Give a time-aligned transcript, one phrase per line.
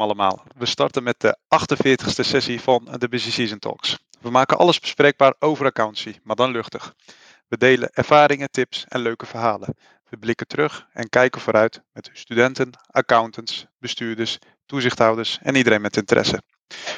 [0.00, 0.44] allemaal.
[0.56, 3.98] We starten met de 48ste sessie van de Busy Season Talks.
[4.20, 6.94] We maken alles bespreekbaar over accountancy, maar dan luchtig.
[7.48, 9.76] We delen ervaringen, tips en leuke verhalen.
[10.08, 16.42] We blikken terug en kijken vooruit met studenten, accountants, bestuurders, toezichthouders en iedereen met interesse.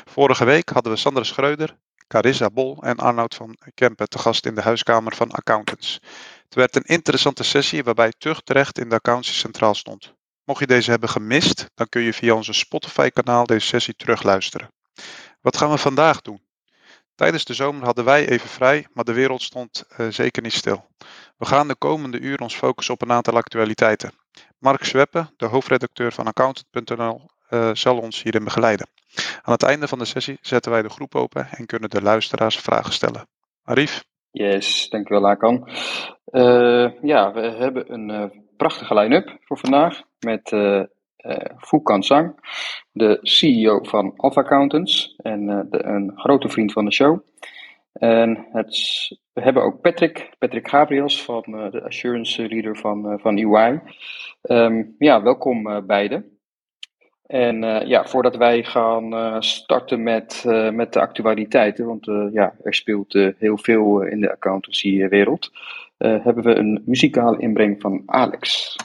[0.05, 4.55] Vorige week hadden we Sandra Schreuder, Carissa Bol en Arnoud van Kempen te gast in
[4.55, 5.99] de huiskamer van accountants.
[6.45, 10.15] Het werd een interessante sessie waarbij Tucht terecht in de accountancy centraal stond.
[10.51, 14.71] Mocht je deze hebben gemist, dan kun je via onze Spotify-kanaal deze sessie terugluisteren.
[15.41, 16.41] Wat gaan we vandaag doen?
[17.15, 20.87] Tijdens de zomer hadden wij even vrij, maar de wereld stond uh, zeker niet stil.
[21.37, 24.13] We gaan de komende uur ons focussen op een aantal actualiteiten.
[24.59, 27.21] Mark Zweppe, de hoofdredacteur van accountant.nl,
[27.51, 28.87] uh, zal ons hierin begeleiden.
[29.43, 32.57] Aan het einde van de sessie zetten wij de groep open en kunnen de luisteraars
[32.57, 33.29] vragen stellen.
[33.65, 34.05] Arif?
[34.31, 35.69] Yes, dankjewel Hakan.
[36.27, 40.83] Uh, ja, we hebben een prachtige line-up voor vandaag met uh,
[41.19, 42.35] uh, Sang,
[42.93, 47.19] de CEO van Alpha Accountants en uh, de, een grote vriend van de show.
[47.93, 48.77] En het,
[49.33, 53.81] we hebben ook Patrick, Patrick Gabriels, van de assurance leader van, van EY.
[54.43, 56.39] Ehm, ja, welkom beiden.
[57.27, 63.59] En ja, voordat wij gaan starten met, met de actualiteiten, want ja, er speelt heel
[63.59, 65.51] veel in de accountancy-wereld,
[66.01, 68.77] hebben we een muzikale inbreng van Alex.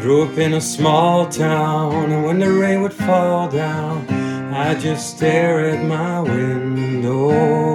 [0.00, 4.17] Grew in a small town, and when the rain would fall down,
[4.60, 7.70] I just stare at my window,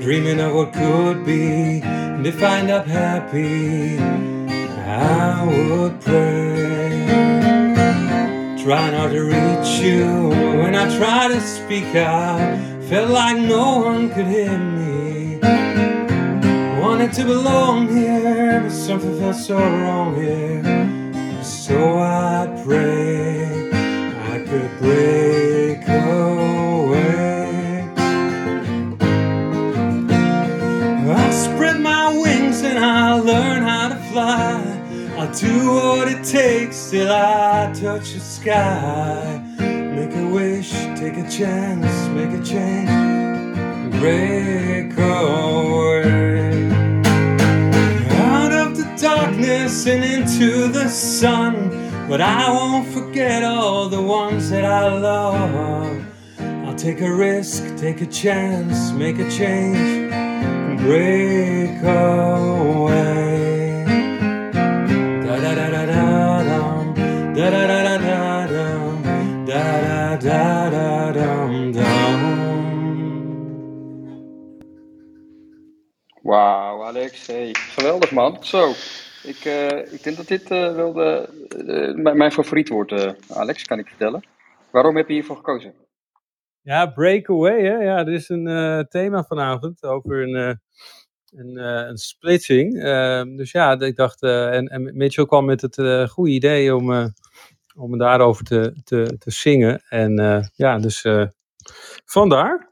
[0.00, 7.04] dreaming of what could be and if I end up happy, I would pray.
[8.62, 10.28] Try not to reach you
[10.62, 12.38] when I try to speak out.
[12.84, 15.40] Felt like no one could hear me.
[16.80, 20.62] Wanted to belong here, but something felt so wrong here.
[21.42, 23.68] So I pray
[24.32, 25.31] I could break
[35.40, 39.42] Do what it takes till I touch the sky.
[39.58, 40.70] Make a wish,
[41.00, 42.90] take a chance, make a change,
[43.98, 46.70] break away.
[48.10, 51.70] Out of the darkness and into the sun,
[52.08, 56.04] but I won't forget all the ones that I love.
[56.66, 60.12] I'll take a risk, take a chance, make a change
[60.82, 63.31] break away.
[67.42, 68.46] Da da da
[69.46, 71.90] da da da da da.
[76.22, 78.36] Wauw, Alex, hey, geweldig man.
[78.44, 78.68] Zo,
[79.22, 81.28] ik, uh, ik denk dat dit uh, wel de,
[81.96, 82.92] uh, mijn favoriet wordt,
[83.28, 84.22] Alex, kan ik vertellen.
[84.70, 85.74] Waarom heb je hiervoor gekozen?
[86.60, 87.76] Ja, Breakaway, hè?
[87.76, 90.54] Ja, dit is een uh, thema vanavond over een, uh,
[91.40, 92.82] een, uh, een splitsing.
[92.82, 97.12] Ehm, dus ja, ik dacht, en, en Mitchell kwam met het goede idee om,
[97.76, 99.82] om daarover te, te, te zingen.
[99.88, 100.14] En
[100.54, 101.06] ja, dus
[102.04, 102.70] vandaar.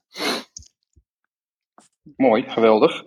[2.17, 3.05] Mooi, geweldig.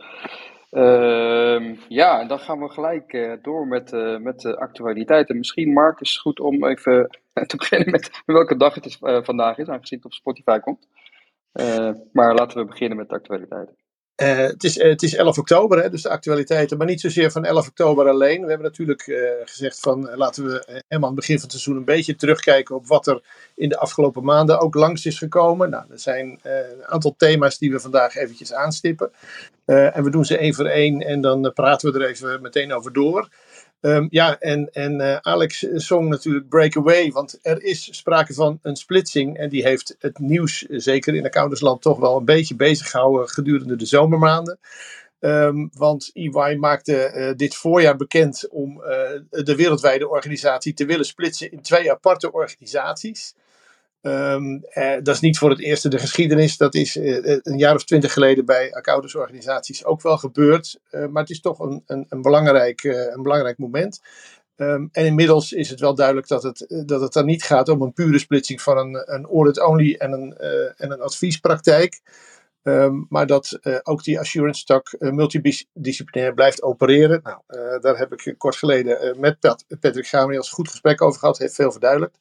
[0.70, 5.38] Ehm, ja, en dan gaan we gelijk door met, met de actualiteiten.
[5.38, 9.58] Misschien, Mark, is het goed om even te beginnen met welke dag het is, vandaag
[9.58, 10.88] is, aangezien het op Spotify komt.
[12.12, 13.83] Maar laten we beginnen met de actualiteiten.
[14.24, 17.46] Uh, het, is, het is 11 oktober, hè, dus de actualiteiten, maar niet zozeer van
[17.46, 18.42] 11 oktober alleen.
[18.42, 19.02] We hebben natuurlijk
[19.46, 23.08] gezegd van laten we aan het begin van het seizoen een beetje terugkijken op wat
[23.08, 23.22] er
[23.56, 25.70] in de afgelopen maanden ook langs is gekomen.
[25.70, 29.12] Nou, er zijn een aantal thema's die we vandaag eventjes aanstippen.
[29.66, 32.94] en we doen ze één voor één en dan praten we er even meteen over
[32.94, 33.30] door.
[33.86, 38.76] Um, ja, en, en uh, Alex zong natuurlijk Breakaway, want er is sprake van een
[38.76, 39.38] splitsing.
[39.38, 43.76] En die heeft het nieuws, zeker in accountantsland, toch wel een beetje bezig gehouden gedurende
[43.76, 44.60] de zomermaanden.
[45.20, 48.78] Um, want EY maakte dit voorjaar bekend om
[49.30, 53.36] de wereldwijde organisatie te willen splitsen in twee aparte organisaties.
[54.06, 56.58] Um, eh, dat is niet voor het eerst in de geschiedenis.
[56.58, 60.80] Dat is uh, een jaar of twintig geleden bij accountantsorganisaties ook wel gebeurd.
[60.92, 64.02] Uh, maar het is toch een, een, een belangrijk, een belangrijk moment.
[64.56, 67.82] Um, en inmiddels is het wel duidelijk dat het, dat het dan niet gaat om
[67.82, 70.38] een pure splitsing van een, een audit-only en een,
[70.78, 72.02] en een adviespraktijk.
[72.64, 77.22] Ehm, maar dat ook die assurance tak multidisciplinair blijft opereren.
[77.24, 77.40] Nou,
[77.80, 81.72] daar heb ik kort geleden met Pat, Patrick Gamriels goed gesprek over gehad, heeft veel
[81.72, 82.18] verduidelijkt.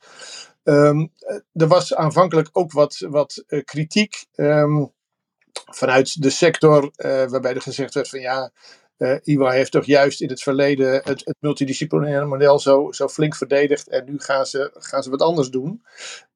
[0.65, 1.13] Um,
[1.53, 4.93] er was aanvankelijk ook wat, wat kritiek um,
[5.53, 8.53] vanuit de sector, waarbij er gezegd werd van ja,
[8.99, 13.37] uh, IWA heeft toch juist in het verleden het, het multidisciplinaire model zo, zo flink
[13.37, 13.89] verdedigd.
[13.89, 15.83] En nu gaan ze, gaan ze wat anders doen.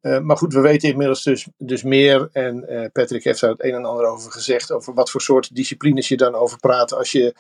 [0.01, 2.29] Maar goed, we weten inmiddels dus, dus meer.
[2.33, 4.73] En Patrick heeft daar het een en ander over gezegd.
[4.73, 6.93] Over wat voor soort disciplines je dan over praat.
[6.93, 7.35] Als je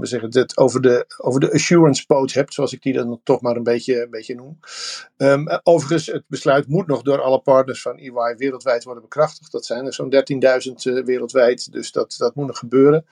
[0.00, 3.40] we zeggen, het over, de, over de assurance poot hebt, zoals ik die dan toch
[3.40, 4.58] maar een beetje, een beetje noem.
[5.16, 9.52] Um, overigens, het besluit moet nog door alle partners van EY wereldwijd worden bekrachtigd.
[9.52, 10.14] Dat zijn er zo'n
[10.92, 13.06] 13.000 wereldwijd, dus dat, dat moet nog gebeuren.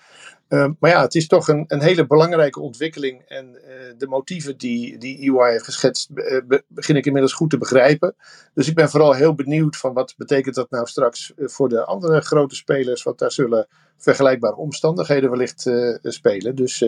[0.52, 3.22] Ehm, maar ja, het is toch een, een hele belangrijke ontwikkeling.
[3.26, 7.58] En uh, de motieven die, die EY heeft geschetst, uh, begin ik inmiddels goed te
[7.58, 8.14] begrijpen.
[8.54, 11.84] Dus ik ben vooral heel benieuwd van wat betekent dat nou straks eh, voor de
[11.84, 13.02] andere grote spelers.
[13.02, 13.66] Want daar zullen
[13.96, 15.70] vergelijkbare omstandigheden wellicht
[16.02, 16.54] spelen.
[16.54, 16.84] Dus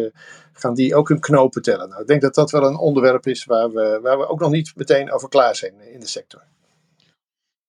[0.52, 1.88] gaan die ook hun knopen tellen.
[1.88, 4.50] Nou, ik denk dat dat wel een onderwerp is waar we, waar we ook nog
[4.50, 6.42] niet meteen over klaar zijn in de sector.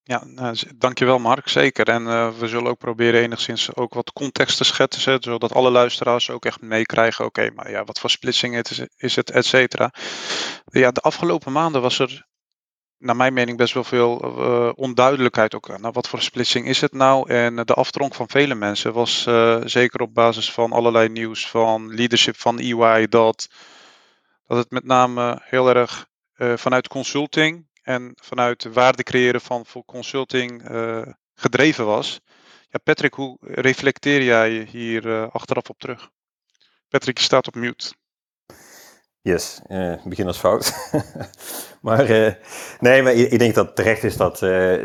[0.08, 1.88] Ja, nou, dankjewel Mark, zeker.
[1.90, 6.30] En uh, we zullen ook proberen enigszins ook wat context te schetsen, zodat alle luisteraars
[6.30, 9.92] ook echt meekrijgen, oké, maar ja, wat voor splitsing het is, het, et cetera.
[10.66, 12.28] Ja, de afgelopen maanden was er,
[12.98, 15.68] naar mijn mening, best wel veel uh, onduidelijkheid ook.
[15.68, 17.30] Nou, wat voor splitsing is het nou?
[17.30, 19.28] En de aftronk van vele mensen was
[19.64, 23.48] zeker op basis van allerlei nieuws van leadership van EY, dat,
[24.48, 26.08] dat het met name heel erg
[26.38, 31.02] vanuit consulting en vanuit de waarde creëren van consulting uh,
[31.36, 32.20] gedreven was.
[32.70, 36.10] Ja, Patrick, hoe reflecteer jij hier uh, achteraf op terug?
[36.90, 37.94] Patrick, je staat op mute.
[39.22, 40.92] Yes, uh, begin als fout.
[41.82, 42.38] maar
[42.80, 44.38] nee, maar ik denk dat terecht is dat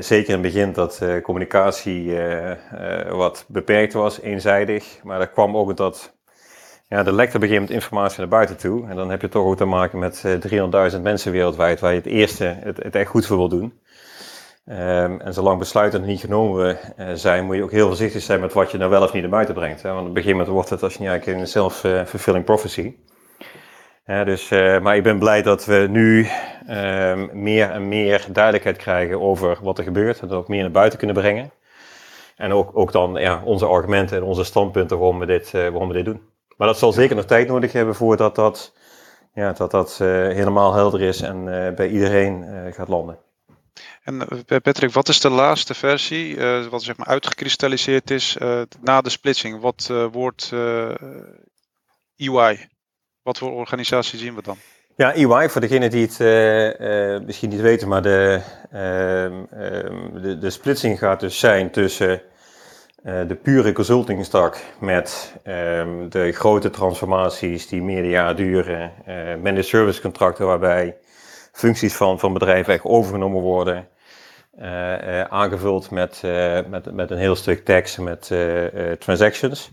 [0.05, 2.15] zeker in het begin dat communicatie
[3.09, 5.03] wat beperkt was, eenzijdig.
[5.03, 6.19] Maar dat kwam ook dat
[6.91, 8.89] ja, er lekte op informatie naar buiten toe.
[8.89, 11.97] En dan heb je toch ook te maken met 300.000 eh, mensen wereldwijd waar je
[11.97, 13.81] het eerste het, het echt goed voor wil doen.
[14.67, 18.53] Um, en zolang besluiten niet genomen uh, zijn, moet je ook heel voorzichtig zijn met
[18.53, 19.83] wat je nou wel of niet naar buiten brengt.
[19.83, 19.89] Hè?
[19.89, 22.95] Want op een gegeven moment wordt het als je niet eigenlijk een self-fulfilling prophecy.
[24.05, 24.49] Ja, dus,
[24.83, 26.21] maar ik ben blij dat we nu
[26.69, 30.21] uh, meer en meer duidelijkheid krijgen over wat er gebeurt.
[30.21, 31.51] En dat ook meer naar buiten kunnen brengen.
[32.37, 35.95] En ook, ook dan ja, onze argumenten en onze standpunten waarom we dit, waarom we
[35.95, 36.21] dit doen.
[36.61, 38.73] Maar dat zal zeker nog tijd nodig hebben voordat dat,
[39.35, 43.19] ja, dat, dat uh, helemaal helder is en uh, bij iedereen uh, gaat landen.
[44.03, 44.27] En
[44.63, 46.37] Patrick, wat is de laatste versie,
[46.71, 48.37] wat zeg maar uitgekristalliseerd is
[48.81, 49.61] na de splitsing?
[49.61, 50.53] Wat wordt
[52.17, 52.69] EY?
[53.23, 54.57] Wat voor organisatie zien we dan?
[54.97, 58.41] Ja, EY, voor degenen die het misschien niet weten, maar de,
[58.71, 62.23] ehm, ehm, de, de splitsing gaat dus zijn tussen
[63.03, 69.67] de pure consulting stak met um, de grote transformaties die meerdere jaren duren, uh, managed
[69.67, 70.97] service contracten waarbij
[71.53, 73.89] functies van, van bedrijven echt overgenomen worden,
[74.59, 76.23] uh, aangevuld met,
[76.69, 78.33] met, met een heel stuk tekst met
[78.99, 79.73] transactions.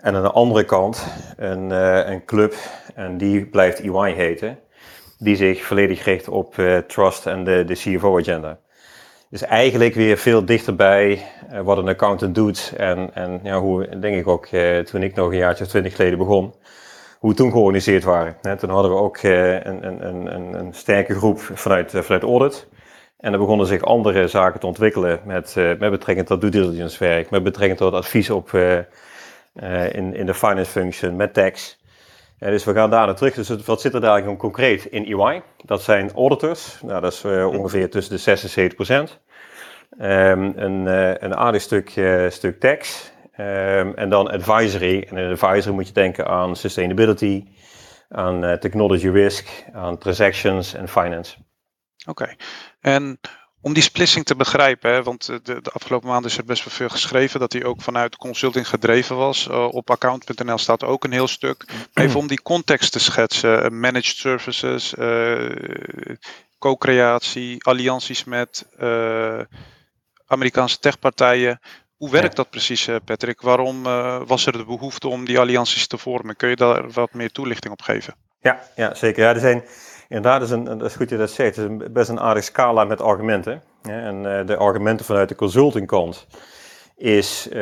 [0.00, 1.06] En aan de andere kant
[1.36, 1.70] een,
[2.10, 2.54] een club,
[2.94, 4.58] en die blijft EY heten,
[5.18, 6.54] die zich volledig richt op
[6.86, 8.58] trust en de, de CFO-agenda.
[9.30, 12.72] Dus eigenlijk weer veel dichterbij uh, wat een accountant doet.
[12.76, 15.96] En, en ja, hoe, denk ik ook, uh, toen ik nog een jaartje of twintig
[15.96, 16.54] geleden begon,
[17.18, 18.36] hoe we toen georganiseerd waren.
[18.58, 22.68] Toen hadden we ook uh, een, een, een, een, sterke groep vanuit, vanuit audit.
[23.18, 27.30] En er begonnen zich andere zaken te ontwikkelen met, met betrekking tot due diligence werk,
[27.30, 28.52] met betrekking tot advies op,
[29.92, 31.78] in, in de finance function, met tax.
[32.38, 33.34] Dus we gaan daar naar terug.
[33.34, 35.42] Dus wat zit er daar concreet in EY?
[35.64, 36.78] Dat zijn auditors.
[36.82, 39.20] Nou, dat is uh, ongeveer tussen de 6 en 70 procent.
[40.00, 40.86] Um, een,
[41.24, 43.12] een aardig stuk, uh, stuk tax.
[43.40, 45.06] Um, en dan advisory.
[45.10, 47.44] En in advisory moet je denken aan sustainability,
[48.08, 51.36] aan technology risk, aan transactions en finance.
[52.06, 52.34] Oké.
[52.80, 53.20] En
[53.60, 56.74] om die splitsing te begrijpen, hè, want de, de, afgelopen maanden is er best wel
[56.74, 59.46] veel geschreven dat hij ook vanuit consulting gedreven was.
[59.46, 61.64] Uh, op account.nl staat ook een heel stuk.
[61.94, 65.50] Even om die context te schetsen: uh, managed services, uh,
[66.58, 68.66] co-creatie, allianties met
[70.26, 71.60] Amerikaanse techpartijen.
[71.96, 73.40] Hoe werkt dat precies, Patrick?
[73.40, 73.82] Waarom
[74.26, 76.36] was er de behoefte om die allianties te vormen?
[76.36, 78.14] Kun je daar wat meer toelichting op geven?
[78.40, 79.22] Ja, ja zeker.
[79.22, 79.64] Ja, er zijn
[80.08, 81.56] Inderdaad, dat is, een, dat is goed je dat zegt.
[81.56, 83.62] Het is best een aardig scala met argumenten.
[83.82, 86.26] En uh, de argumenten vanuit de consultingkant
[86.96, 87.54] is, uh,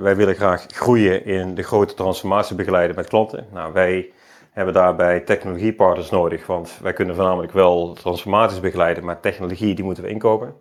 [0.00, 3.46] wij willen graag groeien in de grote transformatie begeleiden met klanten.
[3.52, 4.12] Nou, wij
[4.52, 10.04] hebben daarbij technologiepartners nodig, want wij kunnen voornamelijk wel transformaties begeleiden, maar technologie die moeten
[10.04, 10.54] we inkopen.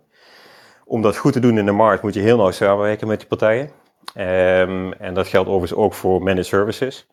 [0.86, 3.28] Om dat goed te doen in de markt moet je heel nauw samenwerken met die
[3.28, 3.70] partijen.
[4.14, 7.08] Ehm, en dat geldt overigens ook voor managed services.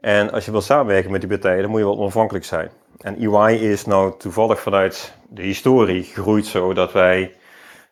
[0.00, 2.70] En als je wil samenwerken met die partijen, dan moet je wel onafhankelijk zijn.
[3.00, 7.34] En EY is nou toevallig vanuit de historie gegroeid zo dat wij,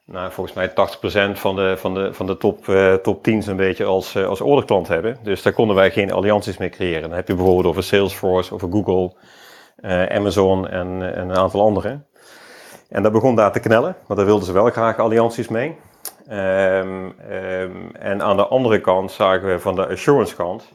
[0.05, 3.57] nou, volgens mij 80% van de, van de, van de top, uh, top 10 een
[3.57, 5.19] beetje als, uh, als orderklant hebben.
[5.23, 7.03] Dus daar konden wij geen allianties mee creëren.
[7.03, 9.13] Dan heb je bijvoorbeeld over Salesforce, over Google,
[9.81, 12.01] uh, Amazon en, en, een aantal andere.
[12.89, 15.77] En dat begon daar te knellen, want daar wilden ze wel graag allianties mee.
[16.31, 20.73] Um, um, en aan de andere kant zagen we van de assurance kant,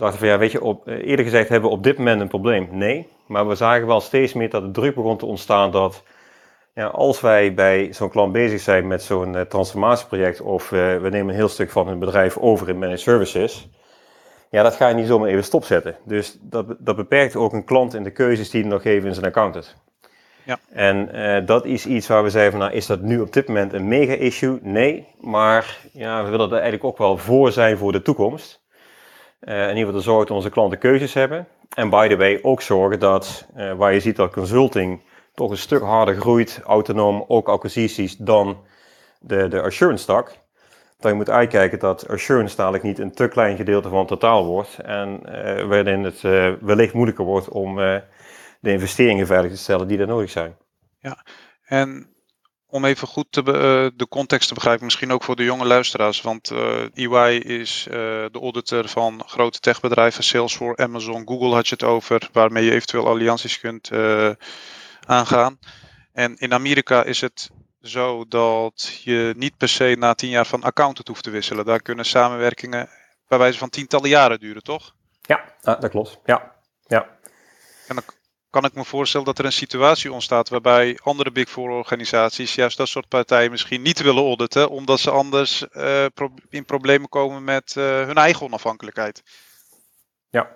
[0.00, 2.68] dachten van ja, weet je, op, eerder gezegd hebben we op dit moment een probleem.
[2.70, 6.02] Nee, maar we zagen wel steeds meer dat de druk begon te ontstaan dat
[6.74, 11.08] ja, als wij bij zo'n klant bezig zijn met zo'n uh, transformatieproject of uh, we
[11.08, 13.68] nemen een heel stuk van hun bedrijf over in managed services,
[14.50, 15.96] ja, dat ga je niet zomaar even stopzetten.
[16.04, 19.14] Dus dat, dat beperkt ook een klant in de keuzes die hij nog geeft in
[19.14, 19.76] zijn accountant.
[20.44, 20.58] Ja.
[20.72, 23.48] En uh, dat is iets waar we zeiden van, nou, is dat nu op dit
[23.48, 24.58] moment een mega issue?
[24.62, 28.60] Nee, maar ja, we willen er eigenlijk ook wel voor zijn voor de toekomst.
[29.40, 31.46] Uh, in ieder geval te zorgen dat onze klanten keuzes hebben.
[31.74, 35.02] En by the way ook zorgen dat, uh, waar je ziet dat consulting
[35.34, 38.58] toch een stuk harder groeit, autonoom, ook acquisities, dan
[39.20, 40.38] de, de assurance tak.
[40.98, 44.44] Dat je moet uitkijken dat assurance dadelijk niet een te klein gedeelte van het totaal
[44.46, 44.78] wordt.
[44.78, 46.20] En uh, waarin het
[46.60, 47.76] wellicht moeilijker wordt om
[48.60, 50.56] de investeringen veilig te stellen die er nodig zijn.
[50.98, 51.24] Ja,
[51.64, 52.09] en
[52.70, 56.20] om even goed te be, de context te begrijpen, misschien ook voor de jonge luisteraars.
[56.20, 56.50] Want
[56.94, 62.64] EY is de auditor van grote techbedrijven, Salesforce, Amazon, Google had je het over, waarmee
[62.64, 63.90] je eventueel allianties kunt
[65.06, 65.58] aangaan.
[66.12, 67.50] En in Amerika is het
[67.82, 71.64] zo dat je niet per se na tien jaar van accountant hoeft te wisselen.
[71.64, 72.88] Daar kunnen samenwerkingen
[73.28, 74.94] bij wijze van tientallen jaren duren, toch?
[75.20, 76.20] Ja, dat klopt.
[76.24, 76.54] Ja.
[76.86, 77.18] ja.
[77.86, 78.04] En dan
[78.50, 82.76] kan ik me voorstellen dat er een situatie ontstaat waarbij andere Big Four organisaties juist
[82.76, 86.04] dat soort partijen misschien niet willen auditen, omdat ze anders uh,
[86.48, 89.22] in problemen komen met uh, hun eigen onafhankelijkheid.
[90.28, 90.50] Ja,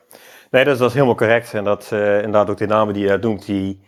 [0.51, 1.55] nee, dat is, helemaal correct.
[1.55, 3.81] En dat uh, inderdaad ook de namen die je noemt, die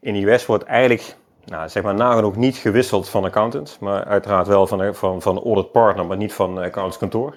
[0.00, 4.46] in de US wordt eigenlijk nou, zeg maar nagenoeg niet gewisseld van accountant, maar uiteraard
[4.46, 7.36] wel van, van, van audit partner, maar niet van accountantskantoor.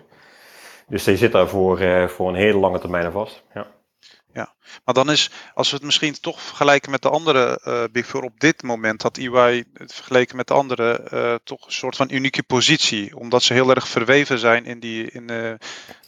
[0.88, 3.44] Dus je zit daar voor, voor een hele lange termijn vast.
[3.54, 3.68] Ja.
[4.34, 4.54] Ja,
[4.86, 8.24] maar dan is, als we het misschien toch vergelijken met de andere uh, Big Four
[8.24, 12.12] op dit moment, had EY het vergeleken met de andere uh, toch een soort van
[12.12, 13.18] unieke positie.
[13.18, 15.60] Omdat ze heel erg verweven zijn in die, in,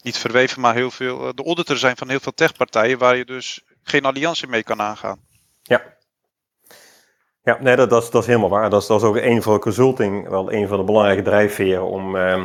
[0.01, 3.61] niet verweven, maar heel veel, de auditor zijn van heel veel techpartijen waar je dus
[3.83, 5.19] geen alliantie mee kan aangaan.
[5.63, 5.93] Ja,
[7.43, 8.69] ja, nee, dat, dat, is, dat is helemaal waar.
[8.69, 11.85] Dat is, dat is ook een van de consulting, wel een van de belangrijke drijfveren
[11.85, 12.43] om eh,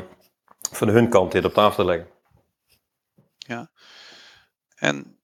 [0.73, 2.09] van hun kant dit op tafel te leggen.
[3.39, 3.71] Ja,
[4.75, 5.18] en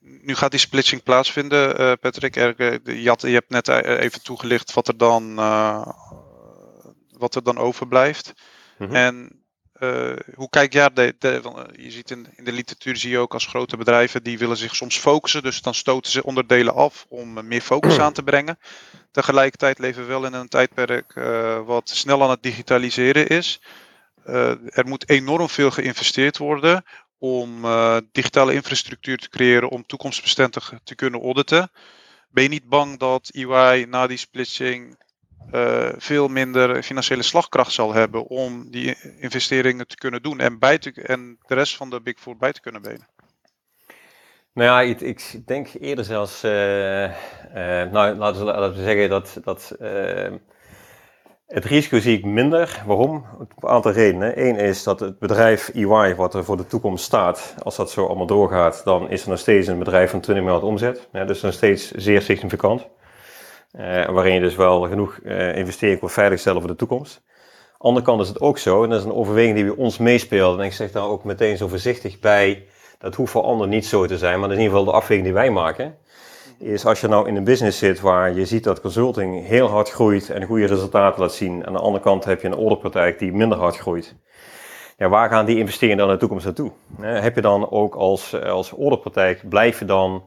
[0.00, 2.36] nu gaat die splitsing plaatsvinden, uh, Patrick.
[2.36, 5.34] Er, je, hebt net even toegelicht wat er dan,
[7.18, 8.32] wat er dan overblijft.
[8.78, 8.96] Mm -hmm.
[8.96, 9.42] En
[9.82, 11.40] uh, hoe kijk jij de, de,
[11.76, 14.76] je ziet in, in, de literatuur zie je ook als grote bedrijven die willen zich
[14.76, 18.58] soms focussen, dus dan stoten ze onderdelen af om meer focus aan te brengen.
[19.10, 23.60] Tegelijkertijd leven we wel in een tijdperk uh, wat snel aan het digitaliseren is.
[24.26, 26.84] Uh, er moet enorm veel geïnvesteerd worden
[27.22, 27.66] om
[28.12, 31.70] digitale infrastructuur te creëren om toekomstbestendig te kunnen auditen.
[32.30, 34.96] Ben je niet bang dat EY na die splitsing
[35.52, 40.78] uh, veel minder financiële slagkracht zal hebben om die investeringen te kunnen doen en, bij
[40.78, 43.08] te, en de rest van de Big Four bij te kunnen benen?
[44.52, 46.50] Nou ja, ik, denk eerder zelfs, uh,
[47.92, 49.76] nou laten we, laten we zeggen dat, dat
[51.52, 52.82] het risico zie ik minder.
[52.86, 53.24] Waarom?
[53.38, 54.46] Een aantal redenen.
[54.46, 58.06] Eén is dat het bedrijf EY, wat er voor de toekomst staat, als dat zo
[58.06, 61.08] allemaal doorgaat, dan is er nog steeds een bedrijf van 20 miljard omzet.
[61.12, 62.86] Ja, dus nog steeds zeer significant.
[63.72, 67.22] Uh, waarin je dus wel genoeg uh, investering kon veiligstellen voor de toekomst.
[67.78, 70.58] Andere kant is het ook zo, en dat is een overweging die bij ons meespeelt.
[70.58, 72.66] En ik zeg daar ook meteen zo voorzichtig bij,
[72.98, 74.98] dat hoeft voor anderen niet zo te zijn, maar dat is in ieder geval de
[74.98, 75.96] afweging die wij maken.
[76.62, 79.90] Is als je nou in een business zit waar je ziet dat consulting heel hard
[79.90, 81.66] groeit en goede resultaten laat zien.
[81.66, 84.14] Aan de andere kant heb je een orderpraktijk die minder hard groeit.
[84.96, 86.70] Ja, waar gaan die investeringen dan in de toekomst naartoe?
[87.00, 90.24] Uh, heb je dan ook als, als orderpraktijk, blijf je dan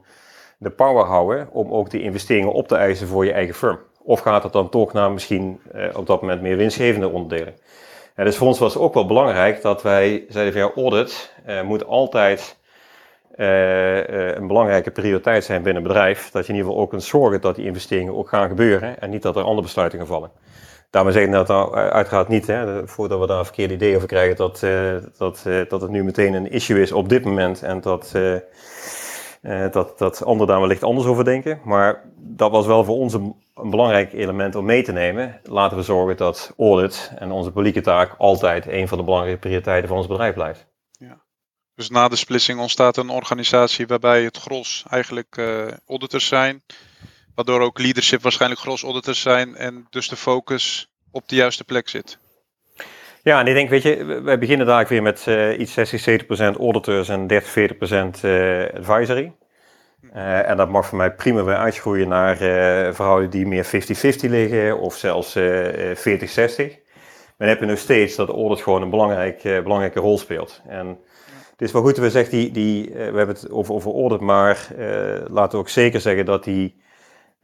[0.58, 3.80] de power houden om ook die investeringen op te eisen voor je eigen firm?
[4.04, 7.56] Of gaat het dan toch naar misschien eh, op dat moment meer winstgevende onderdelen?
[8.16, 11.62] Dus voor ons was het ook wel belangrijk dat wij zeiden van ja, audit uh,
[11.62, 12.58] moet altijd
[13.36, 16.30] een belangrijke prioriteit zijn binnen een bedrijf.
[16.32, 19.10] Dat je in ieder geval ook kunt zorgen dat die investeringen ook gaan gebeuren en
[19.10, 20.32] niet dat er andere besluitingen vallen.
[20.90, 24.36] Daarmee zeggen dat nou uiteraard niet, hè, voordat we daar een verkeerde idee over krijgen,
[24.36, 24.60] dat,
[25.18, 28.16] dat, dat het nu meteen een issue is op dit moment en dat
[29.72, 31.60] dat, dat anderen daar wellicht anders over denken.
[31.64, 35.40] Maar dat was wel voor ons een, een, belangrijk element om mee te nemen.
[35.44, 39.88] Laten we zorgen dat audit en onze publieke taak altijd een van de belangrijke prioriteiten
[39.88, 40.68] van ons bedrijf blijft.
[41.76, 46.64] Dus na de splitsing ontstaat een organisatie waarbij het gros eigenlijk uh, auditors zijn.
[47.36, 51.90] Waardoor ook leadership waarschijnlijk gros auditors zijn en dus de focus op de juiste plek
[51.90, 52.18] zit.
[53.24, 56.26] Ja, en ik denk, weet je, wij beginnen daar weer met uh, iets 60, 70%
[56.58, 59.34] auditors en 30, 40% uh, advisory.
[60.16, 63.70] Uh, en dat mag voor mij prima weer uitgroeien naar uh, verhoudingen die meer 50-50
[64.30, 65.40] liggen of zelfs 40-60.
[67.38, 70.62] Maar dan heb je nog steeds dat audit gewoon een belangrijk, belangrijke rol speelt.
[70.68, 71.00] En
[71.56, 74.68] het is wel goed we zeggen, die, die, we hebben het over, over audit, maar
[75.30, 76.84] laten we ook zeker zeggen dat die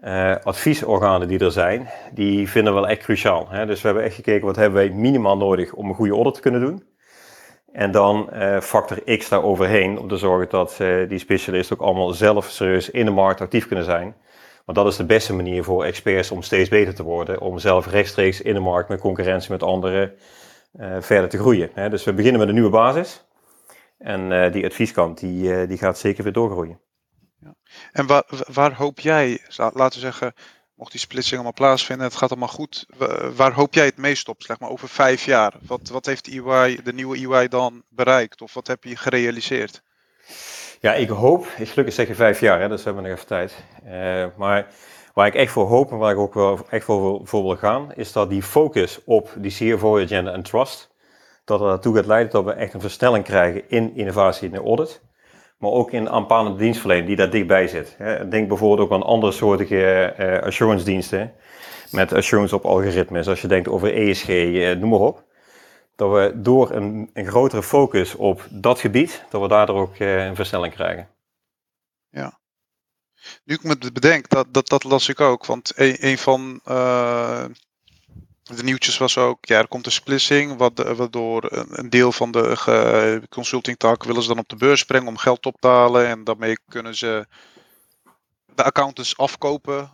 [0.04, 3.48] uh, adviesorganen die er zijn, die vinden we wel echt cruciaal.
[3.50, 3.66] Hè?
[3.66, 6.42] Dus we hebben echt gekeken wat hebben wij minimaal nodig om een goede audit te
[6.42, 6.84] kunnen doen.
[7.72, 8.30] En dan
[8.62, 10.78] factor X daar overheen om te zorgen dat
[11.08, 14.16] die specialisten ook allemaal zelf serieus in de markt actief kunnen zijn.
[14.66, 17.42] Want dat is de beste manier voor experts om steeds beter te worden.
[17.42, 20.14] Om zelf rechtstreeks in de markt met concurrentie met anderen
[21.00, 21.70] verder te groeien.
[21.90, 23.26] Dus we beginnen met een nieuwe basis.
[24.02, 26.80] En die advieskant die, die gaat zeker weer doorgroeien.
[27.40, 27.56] Ja.
[27.92, 30.34] En waar, waar hoop jij, laten we zeggen,
[30.76, 32.86] mocht die splitsing allemaal plaatsvinden, het gaat allemaal goed,
[33.36, 35.54] waar hoop jij het meest op, zeg maar over vijf jaar?
[35.68, 39.82] Wat, wat heeft EY, de nieuwe EY dan bereikt of wat heb je gerealiseerd?
[40.80, 43.28] Ja, ik hoop, ik gelukkig zeg je vijf jaar, hè, dus we hebben nog even
[43.28, 43.64] tijd.
[43.86, 44.68] Uh, maar
[45.14, 47.94] waar ik echt voor hoop en waar ik ook wel echt voor, voor wil gaan,
[47.96, 50.91] is dat die focus op die CFO-agenda en trust,
[51.44, 55.02] dat er naartoe gaat leiden dat we echt een versnelling krijgen in innovatie en audit
[55.62, 57.98] maar ook in aanpalende dienstverlening die daar dichtbij zit.
[58.30, 61.34] Denk bijvoorbeeld ook aan andere soortige uh, assurance diensten
[61.92, 63.28] met assurance op algoritmes.
[63.28, 65.24] Als je denkt over ESG, uh, noem maar op.
[65.96, 70.26] Dat we door een, een, grotere focus op dat gebied, dat we daardoor ook uh,
[70.26, 71.10] een versnelling krijgen.
[72.10, 72.40] Ja.
[73.44, 75.46] Nu ik me bedenk, dat, dat, dat las ik ook.
[75.46, 76.62] Want een van
[78.44, 84.04] de nieuwtjes was ook, ja, er komt een splitsing, waardoor een deel van de consultingtak
[84.04, 86.08] willen ze dan op de beurs brengen om geld op te halen.
[86.08, 87.26] En daarmee kunnen ze
[88.56, 89.90] de accountants afkopen.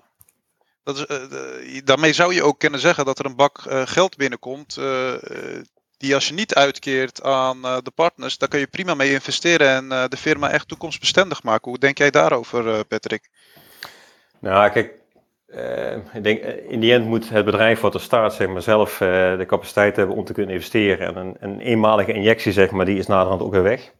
[0.83, 4.17] Dat is, uh, daarmee zou je ook kunnen zeggen dat er een bak uh, geld
[4.17, 4.77] binnenkomt.
[4.79, 5.13] Uh,
[5.97, 10.09] die als je niet uitkeert aan de partners, daar kun je prima mee investeren en
[10.09, 11.69] de firma echt toekomstbestendig maken.
[11.69, 13.29] Hoe denk jij daarover, Patrick?
[14.39, 14.93] Nou, kijk,
[15.47, 18.61] uh, ik denk, eh, in die end moet het bedrijf wat er staat, zeg maar,
[18.61, 21.07] zelf uh, de capaciteit hebben om te kunnen investeren.
[21.07, 23.93] En een, een eenmalige injectie, zeg maar, die is naderhand ook weer weg.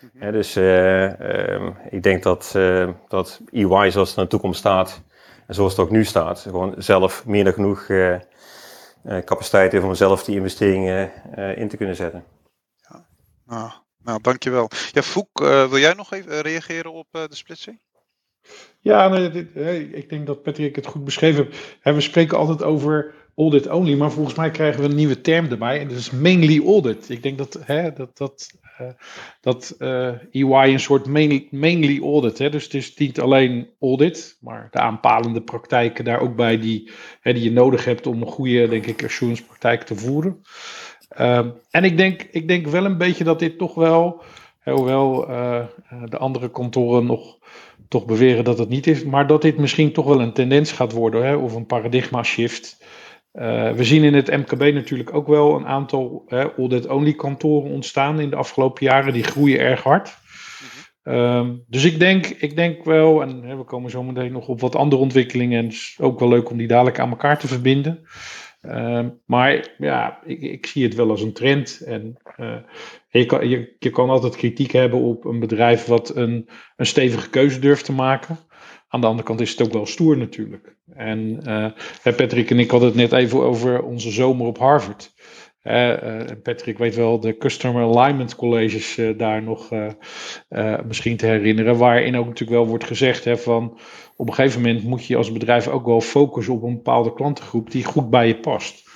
[0.00, 0.32] Mm -hmm.
[0.32, 2.52] dus um, ik denk dat,
[3.08, 5.02] dat EY, zoals het in de toekomst staat,
[5.46, 7.86] en zoals het ook nu staat, gewoon zelf meer dan genoeg
[9.24, 11.10] capaciteit heeft om zelf die investeringen
[11.56, 12.24] in te kunnen zetten.
[12.76, 13.06] Ja.
[13.46, 13.70] Nou,
[14.04, 14.70] nou, dankjewel.
[14.92, 17.80] Ja, Foek, wil jij nog even reageren op de splitsing?
[18.80, 19.16] Ja,
[19.92, 21.48] ik denk dat Patrick het goed beschreven
[21.80, 21.96] heeft.
[21.96, 25.80] We spreken altijd over audit only, maar volgens mij krijgen we een nieuwe term erbij.
[25.80, 27.08] En dat is mainly audit.
[27.08, 28.88] Ik denk dat, hè, dat, dat, uh,
[29.40, 32.38] dat uh, eh, EY een soort mainly, mainly audit.
[32.38, 36.90] Hè, dus het is niet alleen audit, maar de aanpalende praktijken daar ook bij die,
[37.20, 40.42] hè, die je nodig hebt om een goede, denk ik, assurance praktijk te voeren.
[41.20, 44.22] Um, en ik denk, ik denk wel een beetje dat dit toch wel,
[44.64, 45.64] hoewel uh,
[46.08, 47.38] de andere kantoren nog
[47.90, 50.92] toch beweren dat het niet is, maar dat dit misschien toch wel een tendens gaat
[50.92, 52.84] worden hè, of een paradigma shift.
[53.32, 56.24] Uh, we zien in het MKB natuurlijk ook wel een aantal
[56.56, 59.12] audit-only kantoren ontstaan in de afgelopen jaren.
[59.12, 60.16] Die groeien erg hard.
[61.04, 61.64] Mm -hmm.
[61.66, 64.76] dus ik denk, ik denk wel, en hè, we komen zo meteen nog op wat
[64.76, 65.58] andere ontwikkelingen.
[65.58, 68.06] En het is ook wel leuk om die dadelijk aan elkaar te verbinden.
[68.62, 71.80] Uh, maar ja, ik, ik, zie het wel als een trend.
[71.86, 72.56] En uh,
[73.08, 77.58] je, kan, je, kan altijd kritiek hebben op een bedrijf wat een, een stevige keuze
[77.58, 78.38] durft te maken.
[78.88, 80.76] Aan de andere kant is het ook wel stoer natuurlijk.
[80.94, 81.66] En uh,
[82.02, 85.12] Patrick en ik hadden het net even over onze zomer op Harvard.
[85.62, 89.70] Uh, Patrick weet wel de Customer Alignment Colleges daar nog
[90.86, 91.76] misschien te herinneren.
[91.76, 93.78] Waarin ook natuurlijk wel wordt gezegd hè, van
[94.20, 97.70] op een gegeven moment moet je als bedrijf ook wel focussen op een bepaalde klantengroep
[97.70, 98.88] die goed bij je past.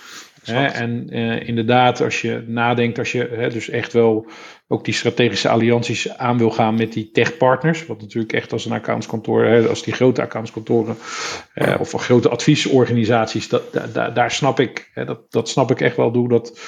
[0.43, 4.27] Hè, en uh, inderdaad, als je nadenkt, als je hè, dus echt wel
[4.69, 8.73] ook die strategische allianties aan wil gaan met die techpartners, wat natuurlijk echt als een
[8.73, 10.97] accountskantoor, hè, als die grote accountskantoren
[11.55, 15.97] uh, of grote adviesorganisaties, dat, da, daar snap ik, hè, dat, dat snap ik echt
[15.97, 16.61] wel hoe, dat,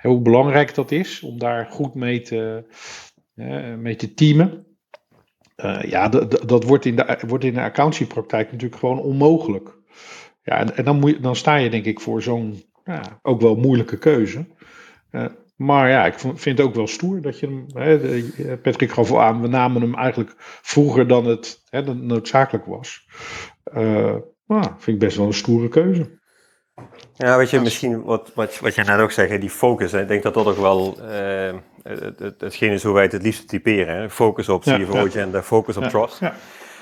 [0.00, 2.64] hoe belangrijk dat is om daar goed mee te,
[3.78, 4.63] mee te teamen.
[5.56, 6.08] Uh, ja,
[6.46, 9.78] dat wordt in de, wordt in de accountancypraktijk natuurlijk gewoon onmogelijk.
[10.42, 13.40] Ja, en, en dan, moet je, dan sta je denk ik voor zo'n ja, ook
[13.40, 14.46] wel moeilijke keuze.
[15.10, 15.24] Uh,
[15.56, 17.66] Maar ja, ik vind het ook wel stoer dat je hem.
[17.74, 23.06] Hè, Patrick gaf al aan, we namen hem eigenlijk vroeger dan het hè, noodzakelijk was.
[23.76, 26.22] Uh, nou, vind ik best wel een stoere keuze.
[27.16, 29.92] Ja, weet je, misschien wat, wat, wat je net ook zegt, die focus.
[29.92, 33.12] Hè, ik denk dat dat ook wel uh, het, het, hetgeen is hoe wij het
[33.12, 33.96] het liefst typeren.
[33.96, 34.10] Hè.
[34.10, 36.20] Focus op CFO-agenda, focus op trust.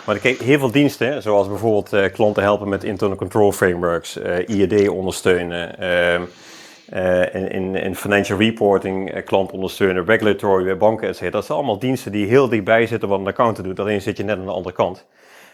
[0.07, 4.49] Maar kijk, heel veel diensten, zoals bijvoorbeeld uh, klanten helpen met internal control frameworks, uh,
[4.49, 11.33] IED ondersteunen, uh, in, in, financial reporting, uh, klant ondersteunen, regulatory, banken, etc.
[11.33, 13.81] Dat zijn allemaal diensten die heel dichtbij zitten wat een accountant doet.
[13.81, 15.07] Alleen zit je net aan de andere kant.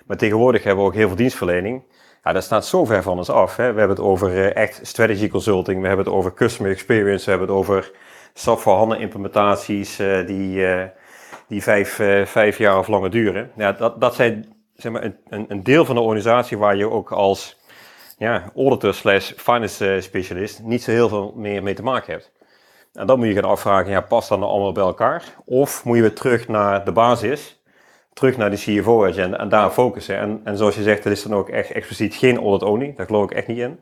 [0.06, 1.82] Maar tegenwoordig hebben we ook heel veel dienstverlening.
[2.22, 3.56] Ja, dat staat zo ver van ons af.
[3.56, 3.72] Hè.
[3.72, 7.30] We hebben het over uh, echt strategy consulting, we hebben het over customer experience, we
[7.30, 7.90] hebben het over
[8.34, 10.66] SAP voor handen implementaties die,
[11.48, 13.50] die vijf, vijf jaar of langer duren.
[13.56, 17.12] Ja, dat, dat zijn zeg maar, een, een deel van de organisatie waar je ook
[17.12, 17.58] als
[18.18, 22.32] ja, auditor slash finance eh, specialist niet zo heel veel meer mee te maken hebt.
[22.92, 25.24] En dan moet je gaan afvragen, ja, past dat nou allemaal bij elkaar?
[25.44, 27.57] Of moet je weer terug naar de basis,
[28.18, 30.18] terug naar de CFO-agenda en daar focussen?
[30.18, 33.06] En, en zoals je zegt, dat is dan ook echt expliciet geen audit only, daar
[33.06, 33.78] geloof ik echt niet in.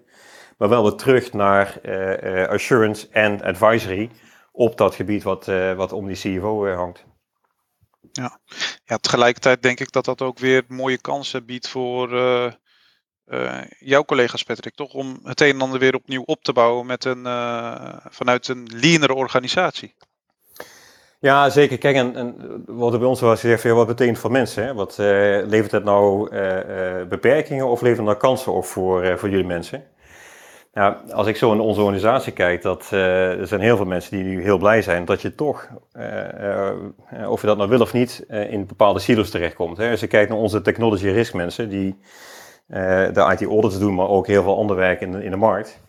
[0.58, 4.10] Maar wel weer terug naar uh, assurance en advisory
[4.52, 7.04] op dat gebied wat, uh, wat om die CFO hangt.
[8.12, 8.40] Ja.
[8.84, 12.08] ja, tegelijkertijd denk ik dat dat ook weer mooie kansen biedt voor
[13.78, 14.92] jouw collega's, Patrick, toch?
[14.92, 17.22] Om het een en ander weer opnieuw op te bouwen met een,
[18.10, 19.94] vanuit een leanere organisatie.
[21.20, 21.78] Ja, zeker.
[21.78, 24.64] Kijk, en, en wat bij ons was gezegd, wat betekent voor mensen?
[24.64, 24.74] Hè?
[24.74, 25.06] Wat uh,
[25.46, 26.30] levert het nou
[27.08, 29.84] beperkingen of levert het nou kansen op voor, voor jullie mensen?
[30.72, 34.24] Nou, als ik zo in onze organisatie kijk, dat, er zijn heel veel mensen die
[34.24, 35.68] nu heel blij zijn dat je toch,
[37.28, 39.76] of je dat nou wil of niet, in bepaalde silos terechtkomt.
[39.76, 39.90] Hè?
[39.90, 41.98] Als je kijkt naar onze technology risk mensen, die
[42.66, 45.80] de IT audits doen, maar ook heel veel ander werk in in de markt.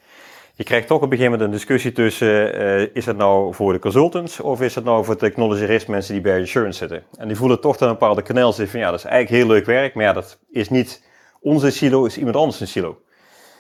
[0.57, 3.73] Je krijgt toch op een gegeven moment een discussie tussen, uh, is het nou voor
[3.73, 7.03] de consultants of is het nou voor technology risk mensen die bij insurance zitten?
[7.17, 9.53] En die voelen toch dan een bepaalde kaneel zitten van ja, dat is eigenlijk heel
[9.53, 11.03] leuk werk, maar ja, dat is niet
[11.39, 13.01] onze silo, is iemand anders een silo.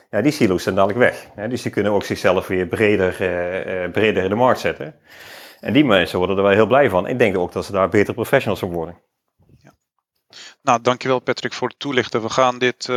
[0.09, 1.27] Ja, die silo's zijn dadelijk weg.
[1.35, 1.47] Hè?
[1.47, 4.95] Dus die kunnen ook zichzelf weer breder, uh, breder in de markt zetten.
[5.59, 7.07] En die mensen worden er wel heel blij van.
[7.07, 9.01] Ik denk ook dat ze daar betere professionals van worden.
[10.61, 12.21] Nou, dankjewel Patrick voor het toelichten.
[12.21, 12.89] We gaan dit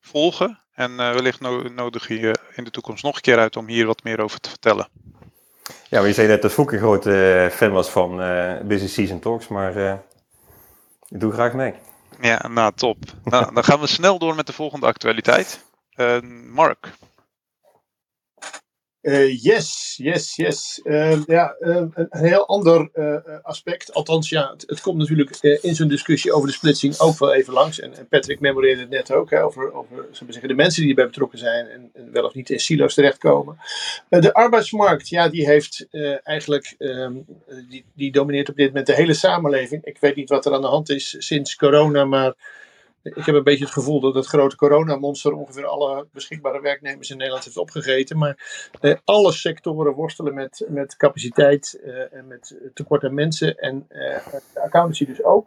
[0.00, 3.66] volgen en uh, wellicht no nodig je in de toekomst nog een keer uit om
[3.66, 4.88] hier wat meer over te vertellen.
[5.88, 8.16] Ja, maar je zei net dat Foek een grote uh, fan was van
[8.64, 9.76] Business Season Talks, maar
[11.08, 11.74] ik doe graag mee.
[12.20, 12.98] Ja, nou top.
[13.24, 15.64] nou, dan gaan we snel door met de volgende actualiteit.
[16.50, 16.90] Mark,
[19.02, 20.80] uh, yes, yes, yes.
[20.84, 23.92] Uh, ja, uh, een heel ander eh, aspect.
[23.92, 27.80] Althans, ja, het, komt natuurlijk in zo'n discussie over de splitsing ook wel even langs.
[27.80, 31.38] En, Patrick memoreerde het net ook hè, over, over zeggen, de mensen die erbij betrokken
[31.38, 33.58] zijn en, wel of niet in silo's terechtkomen.
[34.08, 35.86] de arbeidsmarkt, ja, die heeft
[36.22, 37.24] eigenlijk, um,
[37.68, 39.84] die, die domineert op dit moment de hele samenleving.
[39.84, 42.34] Ik weet niet wat er aan de hand is sinds corona, maar
[43.02, 47.16] ik heb een beetje het gevoel dat het grote coronamonster ongeveer alle beschikbare werknemers in
[47.16, 48.18] Nederland heeft opgegeten.
[48.18, 53.56] Maar eh, alle sectoren worstelen met, met capaciteit eh, en met tekort aan mensen.
[53.58, 55.46] En eh, de accountancy dus ook.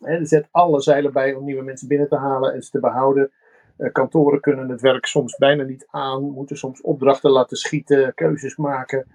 [0.00, 3.32] er zet alle zeilen bij om nieuwe mensen binnen te halen en ze te behouden.
[3.78, 8.56] Uh, kantoren kunnen het werk soms bijna niet aan, moeten soms opdrachten laten schieten, keuzes
[8.56, 9.06] maken.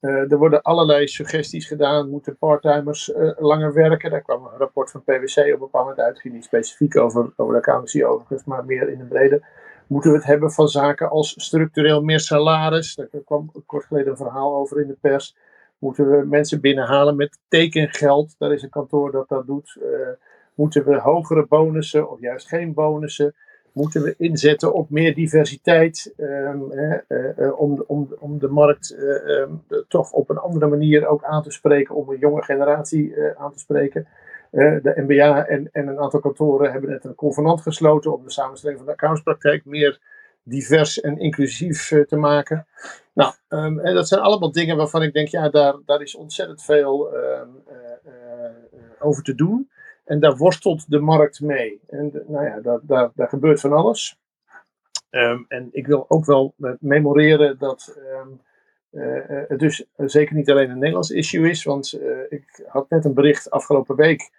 [0.00, 2.10] Uh, er worden allerlei suggesties gedaan.
[2.10, 4.10] Moeten parttimers uh, langer werken?
[4.10, 6.20] Daar kwam een rapport van PwC op een bepaald moment uit.
[6.20, 9.42] Ging niet specifiek over, over de accountancy overigens, maar meer in de brede.
[9.86, 12.94] Moeten we het hebben van zaken als structureel meer salaris?
[12.94, 15.36] Daar kwam kort geleden een verhaal over in de pers.
[15.78, 18.34] Moeten we mensen binnenhalen met tekengeld?
[18.38, 19.76] Daar is een kantoor dat dat doet.
[19.82, 20.08] Uh,
[20.54, 23.34] moeten we hogere bonussen of juist geen bonussen?
[23.78, 29.62] Moeten we inzetten op meer diversiteit um, uh, om, om, om de markt uh, um,
[29.88, 33.58] toch op een andere manier ook aan te spreken, om een jonge generatie aan te
[33.58, 34.06] spreken.
[34.50, 38.78] de MBA en, en een aantal kantoren hebben net een convenant gesloten om de samenstelling
[38.78, 40.00] van de accountspraktijk meer
[40.42, 42.66] divers en inclusief te maken.
[43.12, 47.16] Nou, en dat zijn allemaal dingen waarvan ik denk, ja, daar, daar is ontzettend veel
[48.98, 49.68] over te doen.
[50.08, 51.80] En daar worstelt de markt mee.
[51.88, 54.18] En nou ja, daar, daar, daar gebeurt van alles.
[55.10, 58.40] Um, en ik wil ook wel memoreren dat um,
[58.90, 61.64] uh, het dus zeker niet alleen een Nederlands issue is.
[61.64, 64.30] Want ik had net een bericht afgelopen week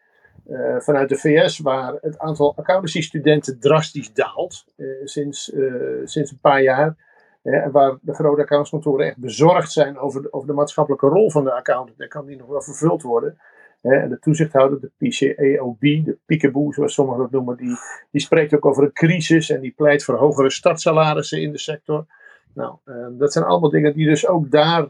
[0.79, 4.65] vanuit de VS waar het aantal accountancy-studenten drastisch daalt
[5.03, 5.51] sinds,
[6.03, 6.95] sinds een paar jaar.
[7.71, 11.53] waar de grote accountskantoren echt bezorgd zijn over de, over de maatschappelijke rol van de
[11.53, 11.99] accountant.
[11.99, 13.39] En kan die nog wel vervuld worden?
[13.81, 17.77] De toezichthouder, de PCAOB, de Peekaboo zoals sommigen dat noemen, die,
[18.11, 22.05] die spreekt ook over een crisis en die pleit voor hogere startsalarissen in de sector.
[22.53, 22.77] Nou,
[23.17, 24.87] dat zijn allemaal dingen die dus ook daar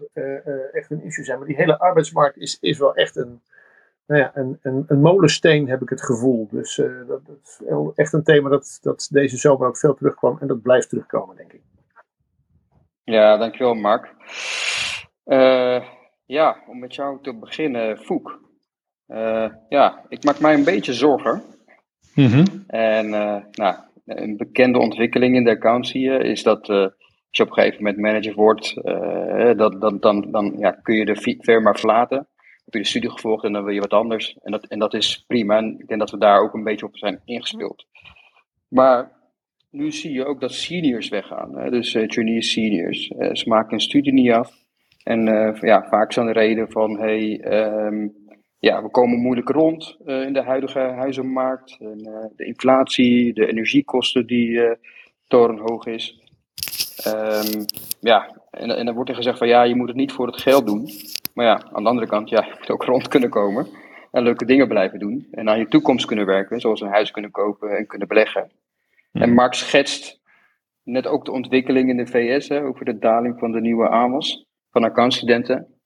[0.71, 1.37] echt een issue zijn.
[1.37, 3.41] Maar die hele arbeidsmarkt is, is wel echt een,
[4.07, 6.47] nou ja, een, een, een molensteen, heb ik het gevoel.
[6.51, 6.75] Dus
[7.07, 7.61] dat, dat, is
[7.95, 10.37] echt een thema dat, dat deze zomer ook veel terugkwam.
[10.39, 11.61] En dat blijft terugkomen, denk ik.
[13.03, 14.13] Ja, dankjewel Mark.
[16.25, 18.48] Ja, om met jou te beginnen, Foek.
[19.09, 21.41] Uh, ja, ik maak mij een beetje zorgen.
[22.15, 22.63] Mm -hmm.
[22.67, 27.53] En uh, nou, een bekende ontwikkeling in de accountie is dat als je op een
[27.53, 28.73] gegeven moment manager wordt,
[29.57, 32.17] dat, dat, dan, dan ja, kun je de firma verlaten.
[32.65, 34.37] Heb je de studie gevolgd en dan wil je wat anders.
[34.41, 35.57] En dat, en dat is prima.
[35.57, 37.85] En ik denk dat we daar ook een beetje op zijn ingespeeld.
[38.67, 39.11] Maar
[39.71, 41.57] nu zie je ook dat seniors weggaan.
[41.57, 41.69] Hè?
[41.69, 43.07] Dus trainees, seniors.
[43.07, 44.51] Ze maken een studie niet af.
[45.03, 45.23] En
[45.61, 47.41] ja, vaak zijn de reden van, hey,
[47.85, 48.13] um,
[48.59, 51.77] ja, we komen moeilijk rond in de huidige huizenmarkt.
[51.79, 51.97] En,
[52.35, 54.77] de inflatie, de energiekosten die
[55.27, 56.19] torenhoog is.
[57.07, 57.65] Um,
[57.99, 60.41] ja, en, en dan wordt er gezegd van, ja, je moet het niet voor het
[60.41, 60.89] geld doen.
[61.33, 63.67] Maar ja, aan de andere kant, ja, je moet ook rond kunnen komen.
[64.11, 65.27] En leuke dingen blijven doen.
[65.31, 68.51] En aan je toekomst kunnen werken, zoals een huis kunnen kopen en kunnen beleggen.
[69.11, 70.19] En Mark schetst
[70.83, 74.45] net ook de ontwikkeling in de VS hè, over de daling van de nieuwe AMOS
[74.71, 75.78] van accountstudenten.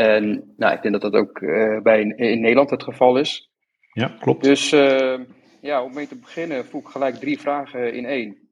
[0.00, 3.50] En nou, ik denk dat dat ook uh, bij in, Nederland het geval is.
[3.92, 4.44] Ja, klopt.
[4.44, 5.18] Dus uh,
[5.60, 8.36] ja, om mee te beginnen voeg ik gelijk drie vragen in één.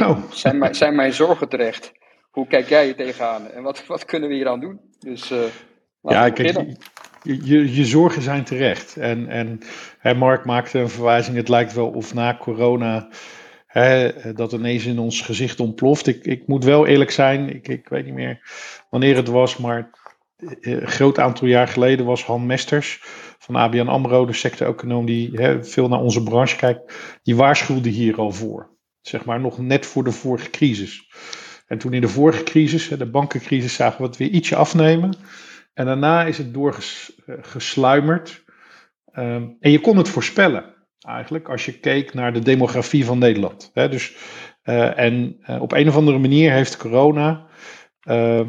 [0.00, 0.30] Oh.
[0.30, 1.92] Zijn, mijn, zijn mijn zorgen terecht?
[2.30, 3.50] Hoe kijk jij er tegenaan?
[3.50, 4.80] En wat, wat kunnen we hier aan doen?
[4.98, 5.38] Dus uh,
[6.02, 6.56] ja, kijk,
[7.22, 8.96] je, je, je, zorgen zijn terecht.
[8.96, 9.60] En, en
[9.98, 13.08] hè, Mark maakte een verwijzing, het lijkt wel of na corona
[13.68, 16.06] Hè, dat ineens in ons gezicht ontploft.
[16.06, 18.40] Ik, ik moet wel eerlijk zijn, ik, ik weet niet meer
[18.90, 19.97] wanneer het was, maar eh,
[20.60, 22.98] een groot aantal jaar geleden was Han Mesters
[23.38, 28.32] van ABN AMRO, de sector-econoom die veel naar onze branche kijkt, die waarschuwde hier al
[28.32, 28.76] voor.
[29.00, 31.08] Zeg maar nog net voor de vorige crisis.
[31.66, 35.16] En toen in de vorige crisis, de bankencrisis, zagen we het weer ietsje afnemen.
[35.74, 38.44] En daarna is het doorgesluimerd.
[39.12, 43.70] Um, en je kon het voorspellen eigenlijk, als je keek naar de demografie van Nederland.
[43.74, 44.16] Dus,
[44.64, 47.46] uh, en op een of andere manier heeft corona
[48.08, 48.40] uh,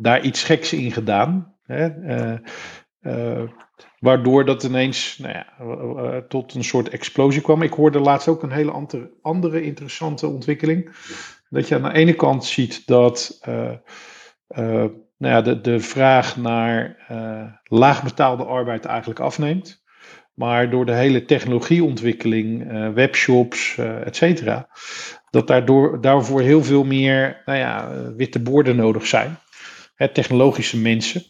[0.00, 1.54] daar iets geks in gedaan.
[1.62, 1.88] Hè,
[3.98, 5.46] waardoor dat ineens nou ja,
[6.28, 7.62] tot een soort explosie kwam.
[7.62, 8.86] Ik hoorde laatst ook een hele
[9.22, 10.90] andere, interessante ontwikkeling.
[11.48, 13.40] Dat je aan de ene kant ziet dat
[14.54, 16.96] nou ja, de, de vraag naar
[17.64, 19.78] laagbetaalde arbeid eigenlijk afneemt.
[20.34, 24.68] Maar door de hele technologieontwikkeling, uh, webshops, uh, et cetera,
[25.30, 29.36] dat daardoor, daarvoor heel veel meer nou ja, uh, witte borden nodig zijn.
[30.00, 31.22] Hè, technologische mensen.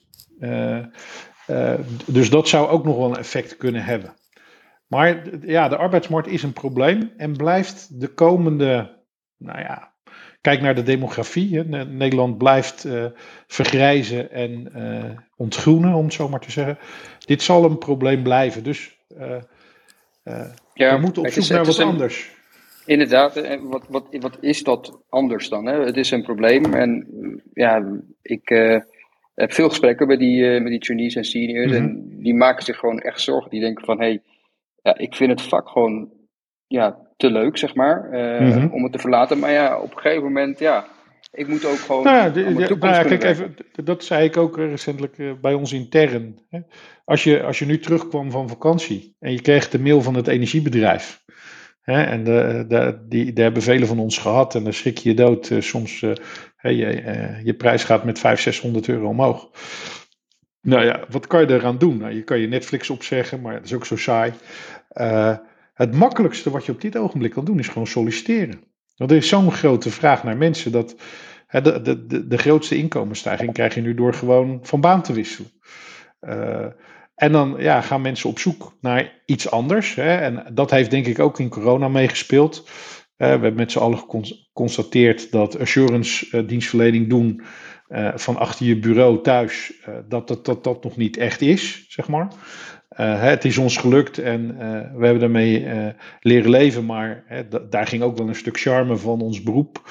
[2.07, 4.15] dus dat zou ook nog wel een effect kunnen hebben.
[4.87, 8.99] Maar ja, de arbeidsmarkt is een probleem en blijft de komende,
[9.37, 9.93] nou ja,
[10.41, 11.59] kijk naar de demografie.
[11.59, 11.85] Hè.
[11.85, 12.87] Nederland blijft
[13.47, 14.73] vergrijzen en
[15.37, 16.79] ontgroenen, om het zo maar te zeggen.
[17.19, 18.63] Dit zal een probleem blijven.
[18.63, 19.37] Dus uh,
[20.25, 22.31] uh, ja, we moeten op zoek naar wat anders.
[22.87, 25.67] Inderdaad, en wat, wat, wat is dat anders dan?
[25.67, 25.85] Hè?
[25.85, 27.07] Het is een probleem en
[27.55, 28.81] ja, ik uh,
[29.35, 31.87] heb veel gesprekken met die, uh, met die trainees en seniors mm -hmm.
[31.87, 33.51] en die maken zich gewoon echt zorgen.
[33.51, 34.23] Die denken van, hé, hey,
[34.83, 36.11] ja, ik vind het vak gewoon
[36.67, 38.73] ja, te leuk, zeg maar, mm -hmm.
[38.73, 39.39] om het te verlaten.
[39.39, 40.87] Maar ja, op een gegeven moment, ja,
[41.33, 42.05] ik moet ook gewoon.
[42.05, 45.73] Nou ja, de, de, nou ja kijk even, dat zei ik ook recentelijk bij ons
[45.73, 46.39] intern.
[46.49, 46.61] Hè.
[47.05, 50.27] Als, je, als je nu terugkwam van vakantie en je kreeg de mail van het
[50.29, 51.23] energiebedrijf.
[51.81, 55.15] Hè, en de, de, die, hebben velen van ons gehad en dan schrik je je
[55.15, 55.51] dood.
[55.51, 56.13] Uh, soms uh,
[56.61, 59.51] je, je prijs gaat met 500, 600 euro omhoog.
[60.63, 61.97] Nou ja, wat kan je eraan doen?
[61.97, 64.33] Nou, je kan je Netflix opzeggen, maar dat is ook zo saai.
[65.75, 68.61] het makkelijkste wat je op dit ogenblik kan doen is gewoon solliciteren.
[69.01, 70.97] Want er is zo'n grote vraag naar mensen dat
[71.47, 75.13] hè, de, de, de, de, grootste inkomensstijging krijg je nu door gewoon van baan te
[75.13, 75.51] wisselen.
[76.21, 76.67] Uh,
[77.21, 79.95] en dan ja, gaan mensen op zoek naar iets anders.
[79.95, 82.63] Hè, en dat heeft denk ik ook in corona meegespeeld.
[82.67, 82.71] Uh,
[83.17, 87.43] we hebben met z'n allen geconstateerd dat assurance uh, dienstverlening doen
[88.15, 89.73] van achter je bureau thuis,
[90.09, 92.29] dat, dat, dat dat nog niet echt is, zeg maar.
[92.99, 94.59] Uh, het is ons gelukt en uh,
[94.99, 95.87] we hebben daarmee uh,
[96.21, 97.25] leren leven, maar
[97.71, 99.91] daar ging ook wel een stuk charme van ons beroep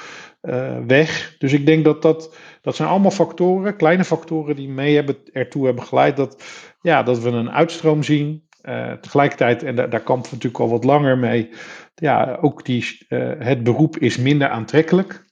[0.86, 1.34] weg.
[1.38, 5.64] Dus ik denk dat dat, dat zijn allemaal factoren, kleine factoren die mee hebben, ertoe
[5.64, 6.42] hebben geleid dat,
[6.80, 8.48] ja, dat we een uitstroom zien.
[9.00, 11.50] tegelijkertijd, en daar, daar kampen we natuurlijk al wat langer mee,
[11.94, 13.06] ja, ook die,
[13.38, 15.28] het beroep is minder aantrekkelijk.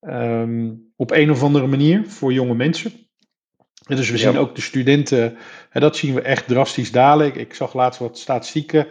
[0.00, 2.92] Um, op een of andere manier voor jonge mensen.
[3.86, 5.36] En dus we zien ook de studenten,
[5.70, 7.26] en dat zien we echt drastisch dalen.
[7.26, 8.86] Ik, ik zag laatst wat statistieken.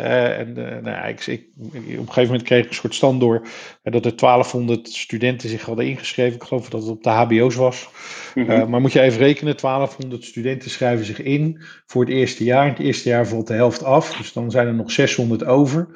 [0.00, 2.94] Uh, en uh, nou ja, ik, ik, op een gegeven moment kreeg ik een soort
[2.94, 6.34] stand door uh, dat er 1200 studenten zich hadden ingeschreven.
[6.34, 7.88] Ik geloof dat het op de HBO's was.
[8.34, 8.70] Mm -hmm.
[8.70, 12.64] maar moet je even rekenen: 1200 studenten schrijven zich in voor het eerste jaar.
[12.64, 15.88] In het eerste jaar valt de helft af, dus dan zijn er nog 600 over.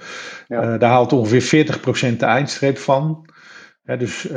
[0.48, 0.78] Ja.
[0.78, 1.66] daar haalt ongeveer
[2.12, 3.28] 40% de eindstreep van.
[3.82, 4.28] dus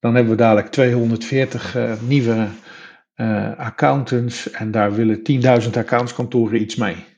[0.00, 2.46] dan hebben we dadelijk 240 nieuwe
[3.56, 5.22] accountants en daar willen
[5.62, 7.16] 10.000 accountskantoren iets mee.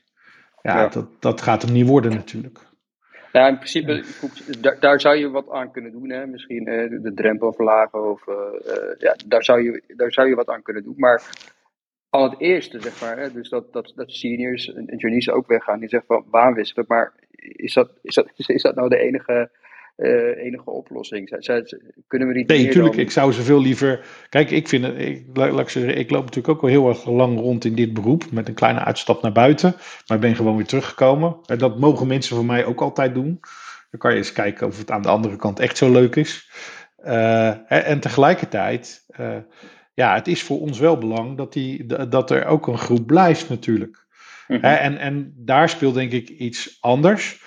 [0.61, 2.59] Ja, ja, Dat, dat gaat hem niet worden natuurlijk.
[3.31, 4.03] Ja, in principe,
[4.59, 6.09] daar, daar zou je wat aan kunnen doen.
[6.09, 6.27] Hè?
[6.27, 10.35] Misschien eh, de drempel verlagen of uh, uh, ja, daar zou, je, daar zou je
[10.35, 10.95] wat aan kunnen doen.
[10.97, 11.23] Maar
[12.09, 13.31] al het eerste, zeg maar, hè?
[13.31, 16.85] dus dat, dat, dat seniors en juniors ook weggaan, die zeggen van baan wisselen.
[16.87, 19.49] Maar is dat, is, dat, is, is dat nou de enige
[19.97, 21.35] uh, enige oplossing.
[21.39, 21.63] Zij,
[22.07, 22.95] kunnen we niet nee, natuurlijk.
[22.95, 23.03] Dan...
[23.03, 24.05] Ik zou ze veel liever.
[24.29, 24.99] Kijk, ik vind het.
[24.99, 27.93] Ik, laat ik, zeggen, ik loop natuurlijk ook al heel erg lang rond in dit
[27.93, 28.31] beroep.
[28.31, 29.75] Met een kleine uitstap naar buiten.
[30.07, 31.37] Maar ik ben gewoon weer teruggekomen.
[31.45, 33.39] En dat mogen mensen van mij ook altijd doen.
[33.89, 36.49] Dan kan je eens kijken of het aan de andere kant echt zo leuk is.
[37.05, 39.05] Uh, en tegelijkertijd.
[39.19, 39.37] Uh,
[39.93, 43.49] ja, het is voor ons wel belang dat, die, dat er ook een groep blijft,
[43.49, 44.05] natuurlijk.
[44.47, 44.65] Mm-hmm.
[44.65, 47.43] En, en daar speelt denk ik iets anders.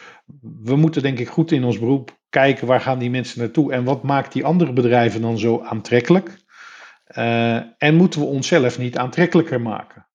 [0.62, 3.84] We moeten denk ik goed in ons beroep kijken waar gaan die mensen naartoe en
[3.84, 6.36] wat maakt die andere bedrijven dan zo aantrekkelijk.
[7.18, 10.06] Uh, en moeten we onszelf niet aantrekkelijker maken.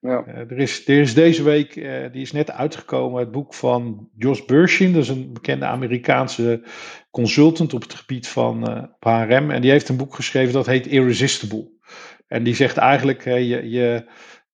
[0.00, 0.24] Ja.
[0.28, 4.08] Uh, er, is, er is deze week, uh, die is net uitgekomen, het boek van
[4.16, 4.92] Jos Bershin.
[4.92, 6.62] Dat is een bekende Amerikaanse
[7.10, 9.50] consultant op het gebied van HRM.
[9.50, 11.70] En die heeft een boek geschreven dat heet Irresistible.
[12.26, 14.04] En die zegt eigenlijk, je, je,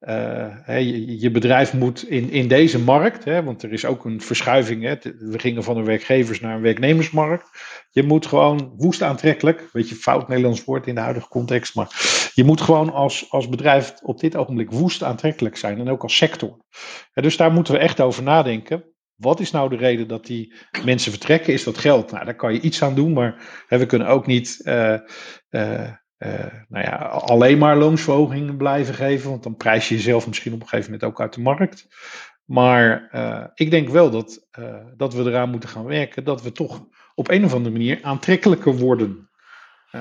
[0.00, 4.20] uh, je, je, bedrijf moet in, in deze markt, hè, want er is ook een
[4.20, 4.82] verschuiving.
[4.82, 7.50] Hè, we gingen van een werkgevers naar een werknemersmarkt.
[7.90, 11.88] Je moet gewoon woest aantrekkelijk, weet je, fout Nederlands woord in de huidige context, maar
[12.34, 16.16] je moet gewoon als, als bedrijf op dit ogenblik woest aantrekkelijk zijn en ook als
[16.16, 16.64] sector.
[17.12, 18.84] Ja, dus daar moeten we echt over nadenken.
[19.14, 20.54] Wat is nou de reden dat die
[20.84, 21.52] mensen vertrekken?
[21.52, 22.10] Is dat geld?
[22.10, 24.60] Nou, daar kan je iets aan doen, maar hè, we kunnen ook niet.
[24.64, 24.98] Uh,
[25.50, 25.90] uh,
[26.68, 30.68] nou ja, alleen maar loonsverhoging blijven geven, want dan prijs je jezelf misschien op een
[30.68, 31.88] gegeven moment ook uit de markt.
[32.44, 36.52] Maar uh, ik denk wel dat, uh, dat we eraan moeten gaan werken, dat we
[36.52, 39.30] toch op een of andere manier aantrekkelijker worden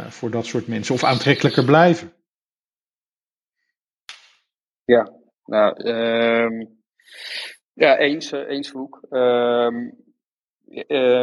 [0.10, 2.14] voor dat soort mensen, of aantrekkelijker blijven.
[4.86, 5.12] Ja,
[5.46, 6.80] nou, um,
[7.74, 9.06] ja, eens, eens Hoek.
[9.10, 10.04] Um,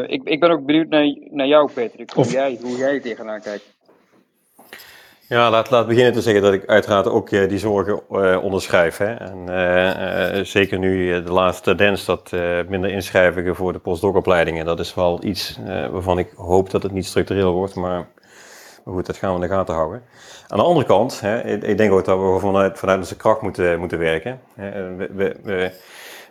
[0.07, 3.77] ik, ik ben ook benieuwd naar, naar jou, Patrick, hoe, jij, hoe jij tegenaan kijkt.
[5.33, 8.97] Ja, laat, laat beginnen te zeggen dat ik uiteraard ook uh, die zorgen uh, onderschrijf.
[8.97, 9.15] Hè.
[9.15, 12.31] En uh, zeker nu de laatste tendens dat
[12.69, 14.65] minder inschrijvingen voor de postdocopleidingen.
[14.65, 15.59] Dat is wel iets
[15.91, 18.07] waarvan ik hoop dat het niet structureel wordt, maar,
[18.85, 20.03] maar goed, dat gaan we in de gaten houden.
[20.49, 23.41] Aan de andere kant, hè, ik, ik, denk ook dat we vanuit, vanuit onze kracht
[23.41, 24.41] moeten, moeten werken.
[24.55, 25.71] We, we, we,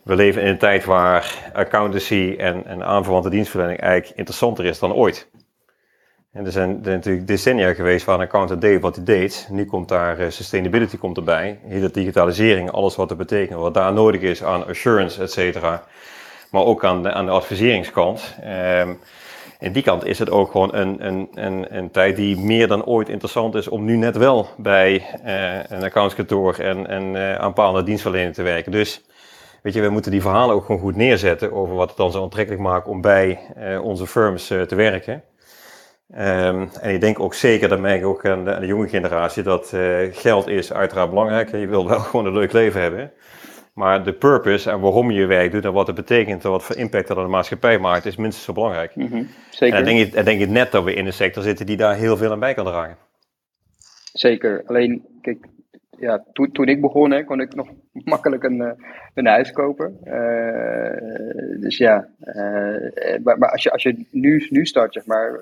[0.03, 4.93] we, leven in een tijd waar accountancy en, en aanverwante dienstverlening eigenlijk interessanter is dan
[4.93, 5.30] ooit.
[6.31, 9.47] En er zijn, er natuurlijk decennia geweest waar een accountant deed wat hij deed.
[9.49, 11.59] Nu komt daar uh, sustainability komt erbij.
[11.63, 13.59] Hele digitalisering, alles wat dat betekent.
[13.59, 15.83] Wat daar nodig is aan assurance, et cetera.
[16.51, 18.35] Maar ook aan de, aan de adviseringskant.
[18.79, 18.99] Um,
[19.59, 23.09] in die kant is het ook gewoon een, een, een, tijd die meer dan ooit
[23.09, 28.33] interessant is om nu net wel bij uh, een accountskantoor en, en uh, aanpalende dienstverlening
[28.33, 28.71] te werken.
[28.71, 29.01] Dus
[29.61, 32.23] weet je, we moeten die verhalen ook gewoon goed neerzetten over wat het dan zo
[32.23, 35.23] aantrekkelijk maakt om bij uh, onze firms te werken.
[36.13, 38.87] Um, en ik denk ook zeker, dat merk ik ook aan de, aan de jonge
[38.87, 41.51] generatie, dat uh, geld is uiteraard belangrijk.
[41.51, 43.11] Je wil wel gewoon een leuk leven hebben.
[43.73, 46.63] Maar de purpose en waarom je je werk doet en wat het betekent en wat
[46.63, 48.95] voor impact dat aan de maatschappij maakt, is minstens zo belangrijk.
[48.95, 49.77] Mm -hmm, zeker.
[49.77, 51.95] En dan denk, ik, denk ik net dat we in een sector zitten die daar
[51.95, 52.97] heel veel aan bij kan dragen.
[54.13, 54.63] Zeker.
[54.65, 55.47] Alleen, kijk,
[55.97, 57.67] ja, toen, toen ik begon, hè, kon ik nog
[58.13, 58.71] makkelijk een, uh,
[59.13, 59.97] een huis kopen.
[60.03, 65.39] Uh, dus ja, uh, maar, maar, als je, als je nu, nu start, zeg maar,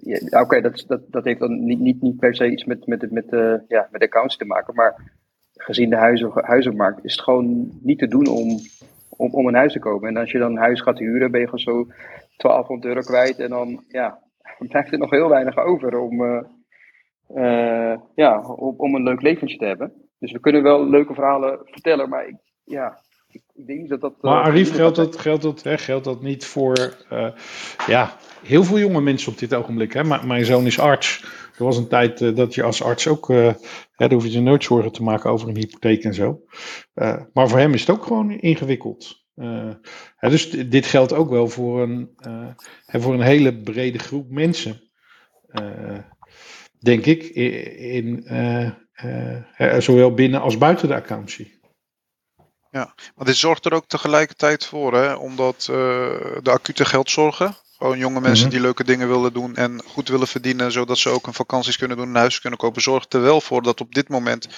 [0.00, 2.86] ja, Oké, okay, dat, dat, dat heeft dan niet, niet, niet per se iets met,
[2.86, 4.74] met, met, uh, ja, met accounts te maken.
[4.74, 5.12] Maar
[5.54, 8.58] gezien de huizen, huizenmarkt is het gewoon niet te doen om,
[9.08, 10.08] om, om een huis te kopen.
[10.08, 11.86] En als je dan een huis gaat huren, ben je gewoon zo
[12.36, 13.38] 1200 euro kwijt.
[13.38, 14.18] En dan ja,
[14.68, 16.42] blijft er nog heel weinig over om, uh,
[17.34, 19.92] uh, ja, om, om een leuk leventje te hebben.
[20.18, 22.98] Dus we kunnen wel leuke verhalen vertellen, maar ik, ja,
[23.32, 24.22] ik denk dat dat.
[24.22, 26.94] Maar Arif, geldt dat, geldt, dat, hè, geldt dat niet voor.
[27.12, 27.30] Uh,
[27.86, 28.16] ja,
[28.48, 29.92] heel veel jonge mensen op dit ogenblik.
[29.92, 30.04] Hè?
[30.24, 31.24] Mijn zoon is arts.
[31.58, 33.30] Er was een tijd uh, dat je als arts ook.
[33.30, 36.40] Uh, hè, daar hoef je nooit zorgen te maken over een hypotheek en zo.
[37.32, 39.26] maar voor hem is het ook gewoon ingewikkeld.
[40.16, 42.10] Hè, dus dit geldt ook wel voor een,
[42.86, 44.90] voor een hele brede groep mensen.
[46.78, 47.22] denk ik.
[47.24, 48.24] In,
[49.78, 51.58] zowel binnen als buiten de accountancy.
[53.16, 55.76] Maar dit zorgt er ook tegelijkertijd voor, hè, omdat eh,
[56.42, 58.54] de acute geldzorgen, gewoon jonge mensen Mhm.
[58.54, 61.96] die leuke dingen willen doen en goed willen verdienen, zodat ze ook hun vakanties kunnen
[61.96, 64.48] doen en een huis kunnen kopen, zorgt er wel voor dat op dit moment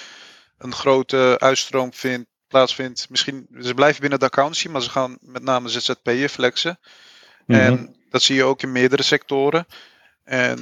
[0.57, 3.09] een grote uitstroom vindt, plaatsvindt.
[3.09, 6.79] Misschien, ze blijven binnen de accountancy, maar ze gaan met name ZZP'er flexen.
[7.45, 7.59] Mhm.
[7.59, 9.65] En dat zie je ook in meerdere sectoren.
[10.23, 10.59] En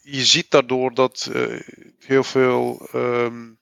[0.00, 1.60] je ziet daardoor dat eh,
[1.98, 3.52] heel veel ehm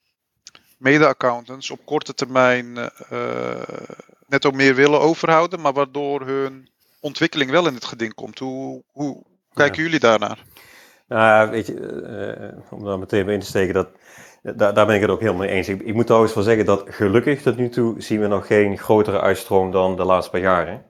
[0.78, 2.76] mede-accountants op korte termijn
[3.08, 3.62] eh
[4.26, 6.70] net ook meer willen overhouden, maar waardoor hun
[7.02, 8.38] ontwikkeling wel in het geding komt.
[8.38, 9.22] Hoe, hoe
[9.52, 10.44] kijken jullie daarnaar?
[11.08, 13.88] Nou, weet je, eh, om daar meteen bij in te steken, dat,
[14.42, 15.68] daar, daar ben ik het ook helemaal mee eens.
[15.68, 18.78] Ik, ik moet trouwens wel zeggen dat gelukkig tot nu toe zien we nog geen
[18.78, 20.84] grotere uitstroom dan de laatste paar jaren.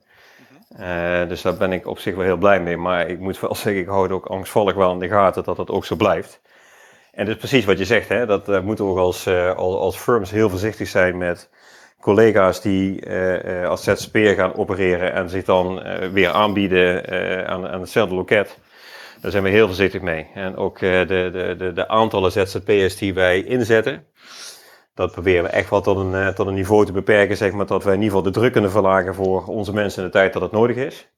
[0.77, 2.77] Eh, dus daar ben ik op zich wel heel blij mee.
[2.77, 5.57] Maar ik moet wel zeggen, ik hou het ook angstvallig wel in de gaten dat
[5.57, 6.41] dat ook zo blijft.
[7.13, 8.27] En dat is precies wat je zegt, hè?
[8.27, 11.51] dat eh, moeten we ook als, eh, als, als firms heel voorzichtig zijn met
[12.03, 17.07] collega's die eh, eh, als ZZP'er gaan opereren en zich dan eh, weer aanbieden
[17.49, 18.59] aan, aan hetzelfde loket.
[19.21, 20.27] Daar zijn we heel voorzichtig mee.
[20.35, 24.07] En ook de, de, de, de aantallen ZZP'ers die wij inzetten,
[24.95, 27.85] dat proberen we echt wel tot een, tot een niveau te beperken, zeg maar, dat
[27.85, 30.43] wij in ieder geval de druk kunnen verlagen voor onze mensen in de tijd dat
[30.43, 31.09] het nodig is.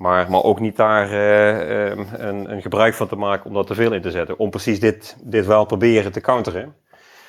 [0.00, 3.66] Maar, maar ook niet daar eh, ehm, een, een gebruik van te maken om dat
[3.66, 4.38] te veel in te zetten.
[4.38, 6.74] Om precies dit, dit wel proberen te counteren.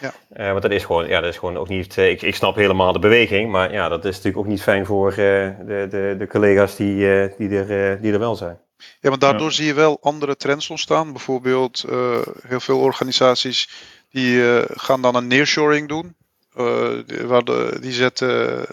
[0.01, 0.13] Ja.
[0.29, 1.97] Eh, want dat is gewoon, ja, dat is gewoon ook niet.
[1.97, 4.85] eh, ik, ik snap helemaal de beweging, maar ja, dat is natuurlijk ook niet fijn
[4.85, 8.59] voor eh, de, de, de collega's die, eh, die, er, eh, die er wel zijn.
[8.99, 11.11] Ja, want daardoor zie je wel andere trends ontstaan.
[11.11, 13.69] Bijvoorbeeld eh, heel veel organisaties
[14.11, 16.15] die eh, gaan dan een nearshoring doen.
[16.55, 18.65] Eh, die, waar de- die, zetten,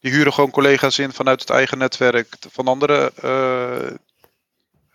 [0.00, 3.86] die huren gewoon collega's in vanuit het eigen netwerk van andere eh,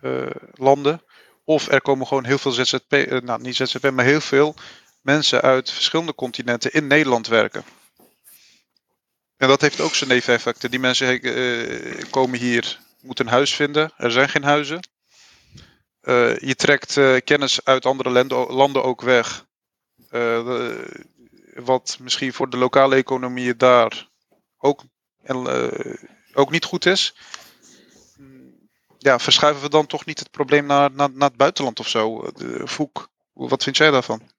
[0.01, 1.01] eh, landen.
[1.43, 4.55] Of er komen gewoon heel veel ZZP, nou niet ZZP, maar heel veel
[5.01, 7.63] mensen uit verschillende continenten in Nederland werken.
[9.41, 10.71] En dat heeft ook zijn neveneffecten.
[10.71, 13.91] Die mensen eh, komen hier, moeten een huis vinden.
[13.97, 14.89] Er zijn geen huizen.
[16.01, 19.45] Eh, je trekt eh, kennis uit andere landen, ook weg.
[21.53, 24.07] Wat misschien voor de lokale economie daar
[24.57, 24.83] ook,
[25.23, 25.35] en,
[26.33, 27.15] ook niet goed is.
[28.97, 32.31] Ja, verschuiven we dan toch niet het probleem naar, naar, naar het buitenland of zo?
[32.35, 32.91] De,
[33.33, 34.31] wat vind jij daarvan?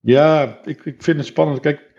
[0.00, 1.60] Ja, ik, ik vind het spannend.
[1.60, 1.92] Kijk,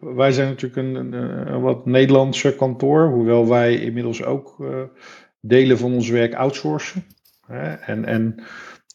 [0.00, 1.12] wij zijn natuurlijk een, een,
[1.52, 4.82] een wat Nederlandse kantoor, hoewel wij inmiddels ook eh,
[5.40, 7.06] delen van ons werk outsourcen.
[7.46, 7.72] Hè?
[7.72, 8.42] En, en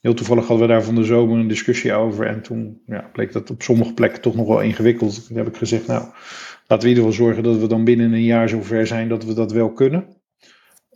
[0.02, 2.26] heel toevallig hadden we daar van de zomer een discussie over.
[2.26, 5.28] En toen ja, bleek dat op sommige plekken toch nog wel ingewikkeld.
[5.28, 8.14] Toen heb ik gezegd, nou, laten we in ieder geval zorgen dat we dan binnen
[8.14, 10.08] een jaar zover zijn dat we dat wel kunnen.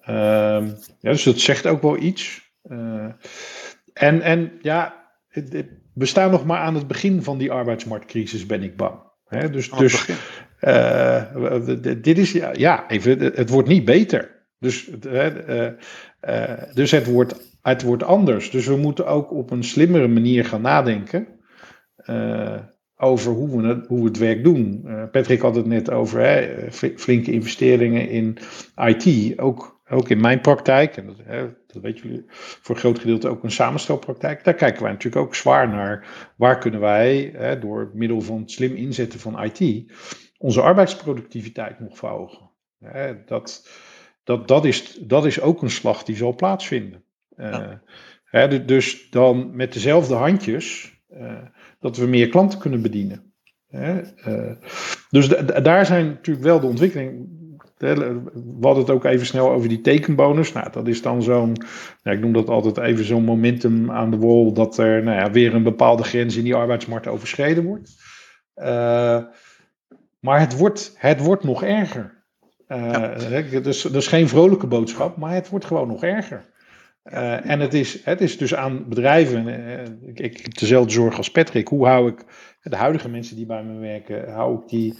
[0.01, 0.65] Ehm,
[0.99, 2.51] ja, dus dat zegt ook wel iets.
[2.61, 3.11] Eh,
[3.93, 8.45] en, en ja, het- het- we staan nog maar aan het begin van die arbeidsmarktcrisis,
[8.45, 8.99] ben ik bang.
[9.25, 10.09] Hè, dus dus
[10.63, 11.23] eh,
[12.01, 14.47] dit is, ja, ja, even, het wordt niet beter.
[14.59, 15.67] Dus, eh,
[16.19, 18.49] eh, dus het, wordt, het wordt anders.
[18.49, 21.27] Dus we moeten ook op een slimmere manier gaan nadenken
[22.95, 24.85] over hoe we, het, hoe we het werk doen.
[25.11, 28.37] Patrick had het net over hè, fl- flinke investeringen in
[28.75, 29.39] IT.
[29.39, 33.27] Ook, ook in mijn praktijk, en dat, hè, dat weten jullie voor een groot gedeelte
[33.27, 34.43] ook een samenstelpraktijk.
[34.43, 36.07] Daar kijken wij natuurlijk ook zwaar naar.
[36.37, 39.91] Waar kunnen wij hè, door middel van het slim inzetten van IT
[40.37, 42.49] onze arbeidsproductiviteit nog verhogen?
[42.79, 43.67] Hè, dat,
[44.23, 47.03] dat, dat, is, dat is ook een slag die zal plaatsvinden.
[47.35, 51.43] Eh, dus dan met dezelfde handjes eh,
[51.79, 53.33] dat we meer klanten kunnen bedienen.
[53.67, 54.55] Hè, eh,
[55.09, 57.42] dus da- da- daar zijn natuurlijk wel de ontwikkelingen.
[57.83, 60.51] We hadden het ook even snel over die tekenbonus.
[60.51, 61.55] Nou, dat is dan zo'n,
[62.03, 65.31] nou, ik noem dat altijd even zo'n momentum aan de wall dat er nou ja,
[65.31, 67.91] weer een bepaalde grens in die arbeidsmarkt overschreden wordt.
[68.53, 69.23] Eh,
[70.19, 72.23] maar het wordt, het wordt nog erger.
[72.67, 76.51] Eh, hè, dus, is geen vrolijke boodschap, maar het wordt gewoon nog erger.
[77.03, 79.47] Eh, en het is, het is dus aan bedrijven,
[80.05, 82.25] ik, ik heb dezelfde zorg als Patrick, hoe hou ik
[82.61, 84.93] de huidige mensen die bij me werken, hou ik die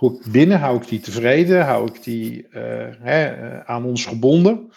[0.00, 4.70] goed binnen, hou ik die tevreden, hou ik die eh, hè, eh, aan ons gebonden.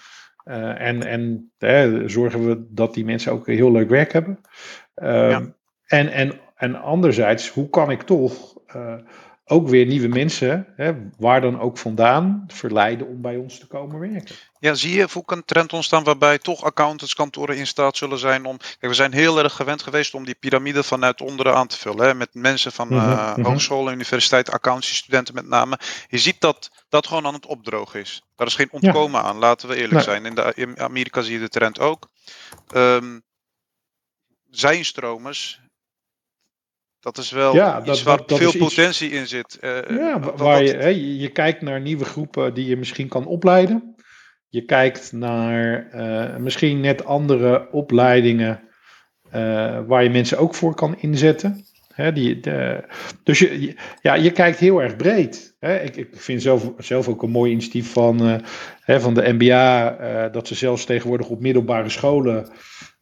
[0.44, 4.40] Eh, en en hè, zorgen we dat die mensen ook heel leuk werk hebben.
[4.96, 5.56] Ehm, Ja.
[5.86, 8.54] en, en, en anderzijds, hoe kan ik toch
[9.46, 14.00] ook weer nieuwe mensen, hè, waar dan ook vandaan, verleiden om bij ons te komen
[14.00, 14.36] werken?
[14.64, 18.58] Ja, zie je ook een trend ontstaan waarbij toch accountantskantoren in staat zullen zijn om.
[18.58, 22.06] Kijk, we zijn heel erg gewend geweest om die piramide vanuit onderen aan te vullen.
[22.06, 23.44] Hè, met mensen van Mhm, eh, mhm.
[23.46, 25.80] hogescholen, universiteit, accountancy-studenten met name.
[26.08, 28.24] Je ziet dat dat gewoon aan het opdrogen is.
[28.36, 30.04] Daar is geen ontkomen aan, laten we eerlijk Nee.
[30.04, 30.26] zijn.
[30.26, 32.10] In, de, in Amerika zie je de trend ook.
[32.74, 33.20] Ehm
[34.50, 35.62] zijnstromers
[37.00, 39.60] Dat is wel Ja, iets dat- waar dat- dat veel iets- potentie in zit.
[39.60, 42.78] Eh, Ja, wat- waar wat- je, hè, je je kijkt naar nieuwe groepen die je
[42.78, 43.93] misschien kan opleiden.
[44.54, 48.62] Je kijkt naar eh, misschien net andere opleidingen
[49.32, 51.66] eh, waar je mensen ook voor kan inzetten.
[52.14, 52.84] Die, de,
[53.24, 55.56] dus je, ja, je kijkt heel erg breed.
[55.60, 58.42] Ik, ik vind zelf, zelf ook een mooi initiatief van,
[58.86, 62.50] eh, van de MBA, dat ze zelfs tegenwoordig op middelbare scholen,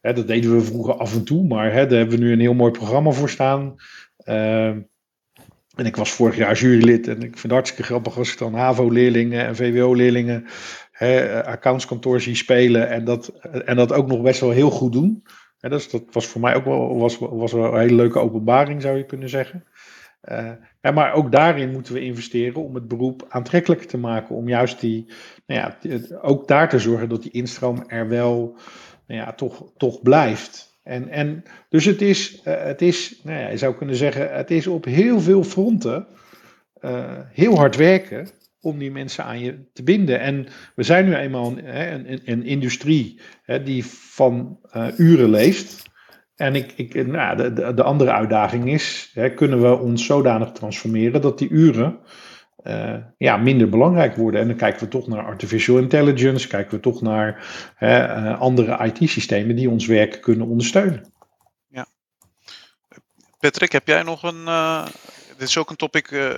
[0.00, 2.72] dat deden we vroeger af en toe, maar daar hebben we nu een heel mooi
[2.72, 3.74] programma voor staan.
[4.16, 4.80] Ehm,
[5.76, 8.54] en ik was vorig jaar jurylid en ik vind het hartstikke grappig als ik dan
[8.54, 10.46] HAVO-leerlingen en VWO-leerlingen
[10.92, 13.28] hè, accountskantoor zie spelen en dat,
[13.64, 15.22] en dat ook nog best wel heel goed doen.
[15.58, 19.06] Dat was voor mij ook wel, was, was wel een hele leuke openbaring, zou je
[19.06, 19.64] kunnen zeggen.
[20.20, 20.50] Eh,
[20.94, 24.34] maar ook daarin moeten we investeren om het beroep aantrekkelijker te maken.
[24.34, 25.06] Om juist die,
[25.46, 25.78] nou ja,
[26.20, 28.56] ook daar te zorgen dat die instroom er wel
[29.06, 30.78] nou ja, toch, toch blijft.
[30.82, 34.50] En, en dus het is, eh, het is nou ja, je zou kunnen zeggen, het
[34.50, 36.06] is op heel veel fronten
[36.80, 38.28] eh, heel hard werken
[38.62, 40.20] om die mensen aan je te binden.
[40.20, 45.82] En we zijn nu eenmaal een, een, een, industrie hè, die van eh, uren leeft.
[46.36, 50.52] En ik, ik, nou, de, de, de andere uitdaging is, hè, kunnen we ons zodanig
[50.52, 51.98] transformeren dat die uren
[52.56, 54.40] eh, ja, minder belangrijk worden.
[54.40, 58.84] En dan kijken we toch naar artificial intelligence, kijken we toch naar hè, eh, andere
[58.84, 61.10] IT-systemen die ons werk kunnen ondersteunen.
[63.38, 64.44] Patrick, heb jij nog een.
[65.38, 66.32] dit is ook een topic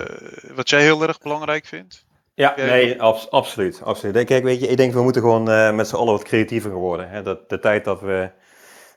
[0.55, 2.04] wat jij heel erg belangrijk vindt.
[2.35, 4.25] Ja, nee, abs- absoluut, absoluut.
[4.25, 7.09] Kijk, weet je, ik denk we moeten gewoon eh, met z'n allen wat creatiever worden.
[7.09, 7.21] Hè.
[7.21, 8.29] Dat, de tijd dat we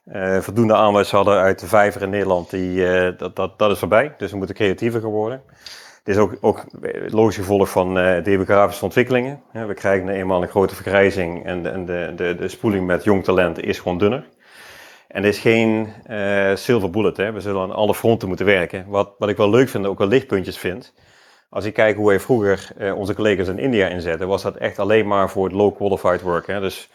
[0.05, 3.79] eh, voldoende aanwijs hadden uit de vijver in Nederland, die, eh, dat, dat, dat is
[3.79, 4.15] voorbij.
[4.17, 5.43] Dus we moeten creatiever worden.
[6.03, 6.65] Dit is ook, ook
[7.07, 9.43] logisch gevolg van demografische ontwikkelingen.
[9.53, 13.05] We krijgen nu eenmaal een grote vergrijzing en, de, en de, de, de spoeling met
[13.05, 14.25] jong talent is gewoon dunner.
[15.09, 15.89] En er is geen
[16.55, 17.17] silver bullet.
[17.17, 17.33] Hè.
[17.33, 18.85] We zullen aan alle fronten moeten werken.
[18.89, 20.95] Wat, wat ik wel leuk vind, ook wel lichtpuntjes vind.
[21.51, 24.79] Als ik kijk hoe wij vroeger eh, onze collega's in India inzetten, was dat echt
[24.79, 26.47] alleen maar voor het low qualified work.
[26.47, 26.61] Hè?
[26.61, 26.91] Dus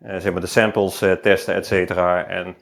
[0.00, 2.26] eh, zeg maar de samples eh, testen, et cetera.
[2.26, 2.56] En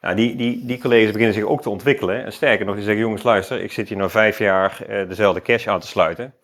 [0.00, 2.24] nou, die, die, die collega's beginnen zich ook te ontwikkelen.
[2.24, 4.78] En sterker nog, die zeggen, jongens luister, ik zit hier nou vijf jaar
[5.08, 6.34] dezelfde cash aan te sluiten.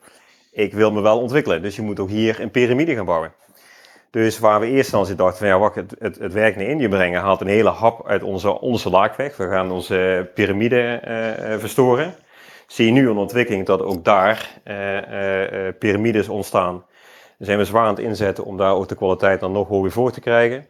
[0.52, 3.32] Ik wil me wel ontwikkelen, dus je moet ook hier een piramide gaan bouwen.
[4.10, 6.88] Dus waar we eerst dan dachten van ja, wacht, het, het, het werk naar Indië
[6.88, 9.36] brengen haalt een hele hap uit onze onderste laag weg.
[9.36, 11.00] We gaan onze piramide
[11.58, 12.14] verstoren
[12.74, 16.84] zie je nu een ontwikkeling dat ook daar eh, eh, eh, piramides ontstaan.
[17.38, 19.90] Daar zijn we zwaar aan het inzetten om daar ook de kwaliteit dan nog hoger
[19.90, 20.66] voor te krijgen.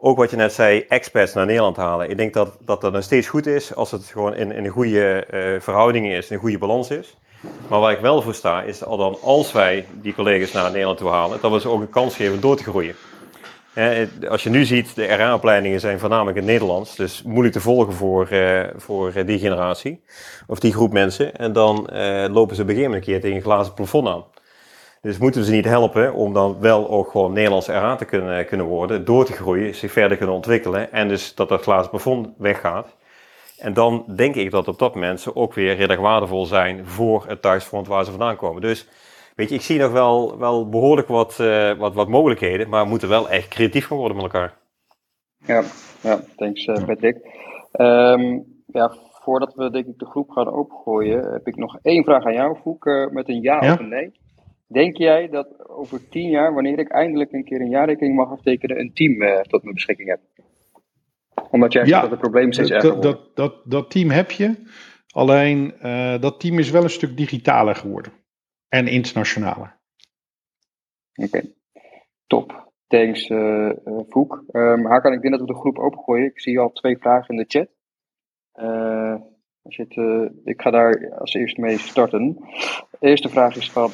[0.00, 2.10] Ook wat je net zei, expats naar Nederland halen.
[2.10, 4.70] Ik denk dat dat, dat nog steeds goed is als het gewoon in, in een
[4.70, 5.26] goede
[5.60, 7.16] verhouding is, een goede balans is.
[7.68, 10.98] Maar waar ik wel voor sta, is al dan als wij die collega's naar Nederland
[10.98, 12.94] toe halen, dat we ze ook een kans geven door te groeien.
[14.28, 18.28] Als je nu ziet, de RA-opleidingen zijn voornamelijk in Nederlands, dus moeilijk te volgen voor,
[18.28, 20.02] eh, voor eh, die generatie,
[20.46, 21.36] of die groep mensen.
[21.36, 24.24] En dan eh, lopen ze op een een keer tegen een glazen plafond aan.
[25.02, 28.46] Dus moeten we ze niet helpen om dan wel ook gewoon Nederlands RA te kunnen,
[28.46, 32.28] kunnen worden, door te groeien, zich verder kunnen ontwikkelen en dus dat dat glazen plafond
[32.38, 32.96] weggaat.
[33.58, 37.24] En dan denk ik dat op dat moment ze ook weer redelijk waardevol zijn voor
[37.26, 38.62] het thuisfront waar ze vandaan komen.
[38.62, 38.88] Dus
[39.38, 42.88] weet je, ik zie nog wel, wel behoorlijk wat, eh, wat, wat mogelijkheden, maar we
[42.88, 44.58] moeten wel echt creatief gaan worden met elkaar.
[45.46, 45.62] Ja,
[46.02, 47.16] ja thanks eh, Patrick.
[47.72, 52.24] Ehm, ja, voordat we denk ik de groep gaan opengooien, heb ik nog één vraag
[52.24, 53.72] aan jou, Foek, eh, met een ja, Ja?
[53.72, 54.12] of een nee.
[54.66, 58.80] Denk jij dat over tien jaar, wanneer ik eindelijk een keer een jaarrekening mag aftekenen,
[58.80, 60.20] een team eh, tot mijn beschikking heb?
[61.50, 63.36] Omdat jij Ja, zegt dat het probleem steeds erger dat, wordt.
[63.36, 64.54] dat, dat, dat team heb je.
[65.12, 68.12] Alleen eh, dat team is wel een stuk digitaler geworden.
[68.68, 69.76] En internationaler.
[71.14, 71.52] Oké,
[72.26, 72.66] top.
[72.86, 74.44] Thanks, eh eh, Foek.
[74.50, 76.26] Ehm Hakan, ik denk dat we de groep opengooien.
[76.26, 77.68] Ik zie al twee vragen in de chat.
[78.52, 79.14] Eh,
[80.44, 82.34] ik ga daar als eerste mee starten.
[82.98, 83.90] De eerste vraag is van.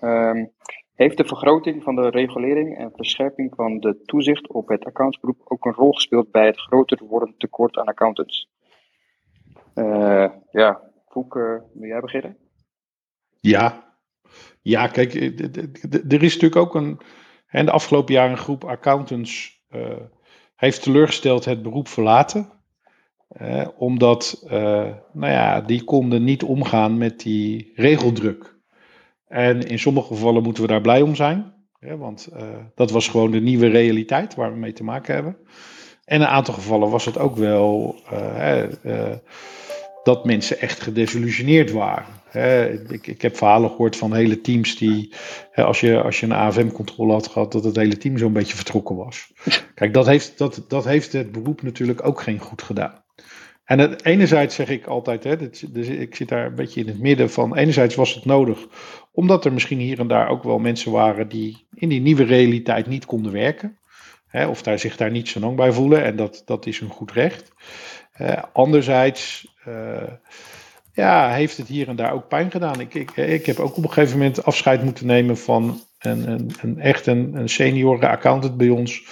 [0.00, 0.46] Ehm,
[0.94, 5.64] heeft de vergroting van de regulering en verscherping van de toezicht op het accountsberoep ook
[5.64, 8.48] een rol gespeeld bij het groter wordend tekort aan accountants?
[10.50, 12.49] Ja, Foek, eh, wil jij beginnen?
[13.40, 13.94] Ja,
[14.62, 17.00] ja kijk, eh, er is natuurlijk ook een.
[17.46, 19.96] En de afgelopen jaren een groep accountants eh,
[20.56, 22.48] heeft teleurgesteld het beroep verlaten.
[23.76, 28.58] Omdat, eh, nou ja, die konden niet omgaan met die regeldruk.
[29.26, 31.54] En in sommige gevallen moeten we daar blij om zijn.
[31.80, 32.28] Want
[32.74, 35.36] dat was gewoon de nieuwe realiteit waar we mee te maken hebben.
[36.04, 37.96] En in een aantal gevallen was het ook wel
[40.14, 42.18] dat mensen echt gedesillusioneerd waren.
[42.88, 45.12] Ik, ik heb verhalen gehoord van hele teams die,
[45.54, 48.96] als, je, als je een AFM-controle had gehad, dat het hele team zo'n beetje vertrokken
[48.96, 49.32] was.
[49.74, 53.02] Kijk, dat heeft, dat, dat heeft het beroep natuurlijk ook geen goed gedaan.
[53.64, 57.30] En enerzijds zeg ik altijd, hè, dus ik zit daar een beetje in het midden
[57.30, 57.56] van.
[57.56, 58.66] Enerzijds was het nodig,
[59.12, 62.86] omdat er misschien hier en daar ook wel mensen waren die in die nieuwe realiteit
[62.86, 63.78] niet konden werken.
[64.48, 66.04] Of daar, zich daar niet zo lang bij voelen.
[66.04, 67.52] En dat, dat is een goed recht.
[68.20, 69.48] Uh, anderzijds
[70.92, 72.80] ja, heeft het hier en daar ook pijn gedaan.
[72.80, 76.50] Ik, ik, ik heb ook op een gegeven moment afscheid moeten nemen van een, een,
[76.62, 79.02] een echt een, een senior accountant bij ons.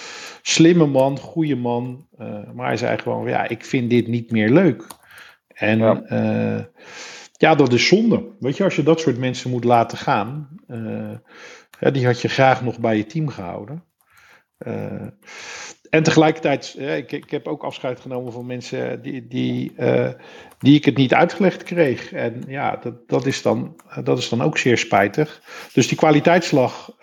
[0.43, 2.07] Slimme man, goede man.
[2.19, 4.87] Uh, maar hij zei gewoon, ja, ik vind dit niet meer leuk.
[5.49, 6.03] En ja.
[6.11, 6.65] Uh,
[7.33, 8.29] ja, dat is zonde.
[8.39, 11.17] Weet je, als je dat soort mensen moet laten gaan, uh,
[11.93, 13.85] die had je graag nog bij je team gehouden.
[15.91, 19.73] En tegelijkertijd, ik, ik heb ook afscheid genomen van mensen die, die,
[20.59, 22.13] die ik het niet uitgelegd kreeg.
[22.13, 25.43] En ja, dat, dat, is, dan, dat is dan ook zeer spijtig.
[25.73, 26.97] Dus die kwaliteitsslag,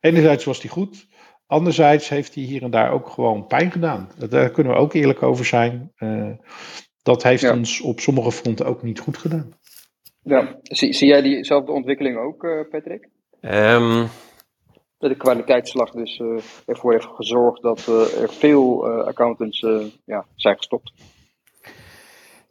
[0.00, 1.06] enerzijds was die goed.
[1.46, 4.08] Anderzijds heeft hij hier en daar ook gewoon pijn gedaan.
[4.28, 5.92] Daar kunnen we ook eerlijk over zijn.
[5.98, 6.30] Uh,
[7.02, 7.52] dat heeft ja.
[7.52, 9.52] ons op sommige fronten ook niet goed gedaan.
[10.22, 13.08] Ja, zie, zie jij diezelfde ontwikkeling ook, Patrick?
[13.40, 14.08] Um...
[15.08, 19.60] De kwaliteitsslag dus uh, ervoor heeft gezorgd dat er veel accountants
[20.04, 20.92] ja, zijn gestopt.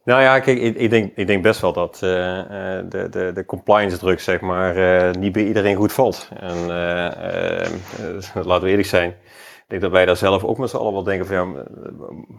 [0.04, 0.46] Nou ja, ik,
[0.76, 5.32] ik, denk, ik denk best wel dat de, de, de compliance druk, zeg maar, niet
[5.32, 6.28] bij iedereen goed valt.
[6.40, 6.66] En
[8.48, 9.14] laten we eerlijk zijn,
[9.62, 11.64] ik denk dat wij daar zelf ook met z'n allen wel denken van, ja,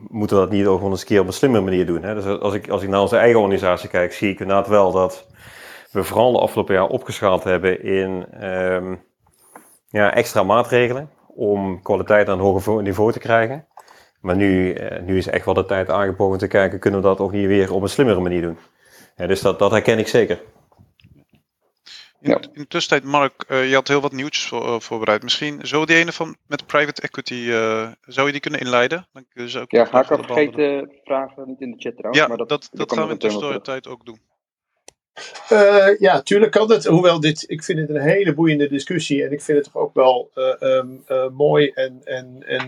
[0.07, 2.03] moeten we dat niet ook gewoon eens een keer op een slimme manier doen.
[2.03, 2.13] Hè?
[2.13, 5.27] Dus als ik, als ik naar onze eigen organisatie kijk, zie ik inderdaad wel dat
[5.91, 9.03] we vooral de afgelopen jaar opgeschaald hebben in um,
[9.93, 13.67] ja, extra maatregelen om kwaliteit aan een hoger niveau te krijgen.
[14.21, 17.31] Maar nu, nu is echt wel de tijd aangebroken te kijken, kunnen we dat ook
[17.31, 18.57] niet weer op een slimmere manier doen.
[19.15, 20.41] Ja, dus dat, dat herken ik zeker.
[22.21, 22.35] In, ja.
[22.35, 25.23] in de tussentijd, Mark, uh, je had heel wat nieuwtjes voor, uh, voorbereid.
[25.23, 29.07] Misschien zo die ene van met private equity, uh, zou je die kunnen inleiden?
[29.13, 32.21] Dan kun je ook ja, ga ik al vergeten vragen, niet in de chat trouwens.
[32.21, 34.19] Ja, maar dat, dat, dat gaan we in de tussentijd ook doen.
[35.51, 36.85] Uh, ja, tuurlijk kan het.
[36.85, 39.23] Hoewel dit, ik vind het een hele boeiende discussie.
[39.23, 42.65] En ik vind het toch ook wel uh, um, uh, mooi en, en, en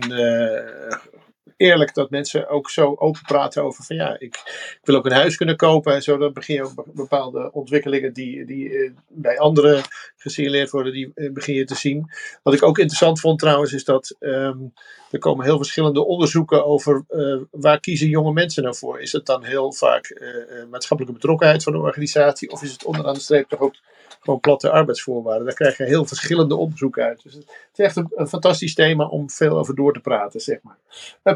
[1.56, 4.34] eerlijk dat mensen ook zo open praten over van ja, ik,
[4.80, 6.16] ik wil ook een huis kunnen kopen en zo.
[6.16, 9.82] Dan begin je ook bepaalde ontwikkelingen die, die bij anderen
[10.16, 12.10] gesignaleerd worden, die begin je te zien.
[12.42, 14.72] Wat ik ook interessant vond trouwens, is dat um,
[15.10, 19.00] er komen heel verschillende onderzoeken over uh, waar kiezen jonge mensen nou voor.
[19.00, 23.14] Is het dan heel vaak uh, maatschappelijke betrokkenheid van de organisatie of is het onderaan
[23.14, 23.74] de streep toch ook
[24.20, 25.44] gewoon platte arbeidsvoorwaarden.
[25.44, 27.22] Daar krijg je heel verschillende onderzoeken uit.
[27.22, 27.44] Dus het
[27.74, 30.76] is echt een, fantastisch thema om veel over door te praten, zeg maar.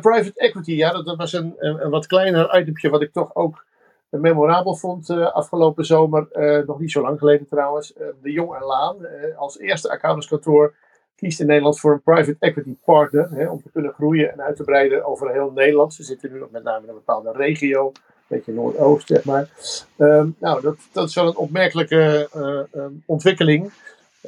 [0.00, 3.64] Private equity, ja, dat, dat was een, een, wat kleiner itempje wat ik toch ook
[4.08, 6.28] memorabel vond afgelopen zomer.
[6.66, 7.92] Nog niet zo lang geleden trouwens.
[8.22, 8.96] de Jong en Laan,
[9.36, 10.74] als eerste accountantskantoor,
[11.20, 13.30] kiest in Nederland voor een private equity partner.
[13.30, 15.94] Hè, om te kunnen groeien en uit te breiden over heel Nederland.
[15.94, 17.92] Ze zitten nu nog met name in een bepaalde regio
[18.30, 19.48] beetje Noordoost, zeg maar.
[19.96, 23.72] Um, nou, dat, dat is wel een opmerkelijke uh, um, ontwikkeling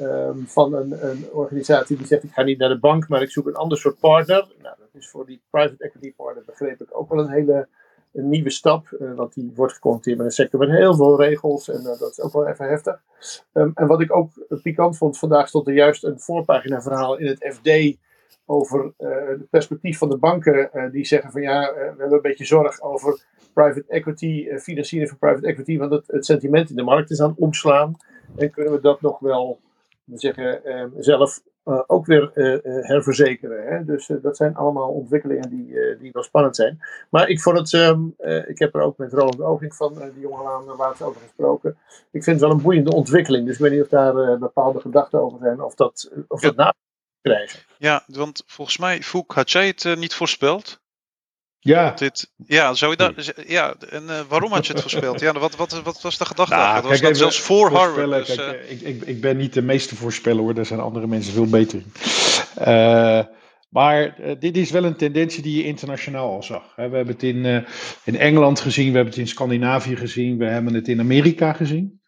[0.01, 3.31] um, van een, een, organisatie die zegt: ik ga niet naar de bank, maar ik
[3.31, 4.47] zoek een ander soort partner.
[4.61, 7.67] Nou, dat is voor die private equity partner, begreep ik, ook wel een hele
[8.13, 11.69] een nieuwe stap, uh, want die wordt geconfronteerd met een sector met heel veel regels
[11.69, 13.01] en uh, dat is ook wel even heftig.
[13.53, 14.29] en wat ik ook
[14.61, 17.97] pikant vond, vandaag stond er juist een voorpagina verhaal in het FD
[18.45, 22.81] over het perspectief van de banken, die zeggen van ja, we hebben een beetje zorg
[22.81, 27.29] over private equity, financiering van private equity, want het, sentiment in de markt is aan
[27.29, 27.95] het omslaan.
[28.35, 29.59] En kunnen we dat nog wel
[30.13, 32.31] zeggen, uh, zelf uh, ook weer
[32.81, 33.67] herverzekeren.
[33.67, 33.85] Hè?
[33.85, 36.79] Dus dat zijn allemaal ontwikkelingen die, die wel spannend zijn.
[37.09, 38.15] Maar ik vond het, um,
[38.47, 41.77] ik heb er ook met Roland Oging van de Jonge Laan laatst over gesproken.
[42.11, 43.45] Ik vind het wel een boeiende ontwikkeling.
[43.45, 46.73] Dus ik weet niet of daar bepaalde gedachten over zijn, of dat, of dat na
[47.21, 47.59] krijgen.
[47.77, 50.81] Ja, want volgens mij, Foek, had jij het niet voorspeld?
[51.65, 51.91] Ja.
[51.91, 55.19] Dit, ja, zou je dat, ja, en uh, waarom had je het voorspeld?
[55.19, 56.55] Ja, wat, wat, wat was de gedachte?
[56.55, 58.27] Nou, dat was dat zelfs voor Harvard.
[58.27, 58.71] Dus, kijk, uh...
[58.71, 61.79] ik, ik, ik ben niet de meeste voorspeller hoor, daar zijn andere mensen veel beter
[61.79, 61.91] in.
[62.59, 63.23] Uh,
[63.69, 66.75] maar dit is wel een tendentie die je internationaal al zag.
[66.75, 67.65] We hebben het in,
[68.03, 72.01] in Engeland gezien, we hebben het in Scandinavië gezien, we hebben het in Amerika gezien.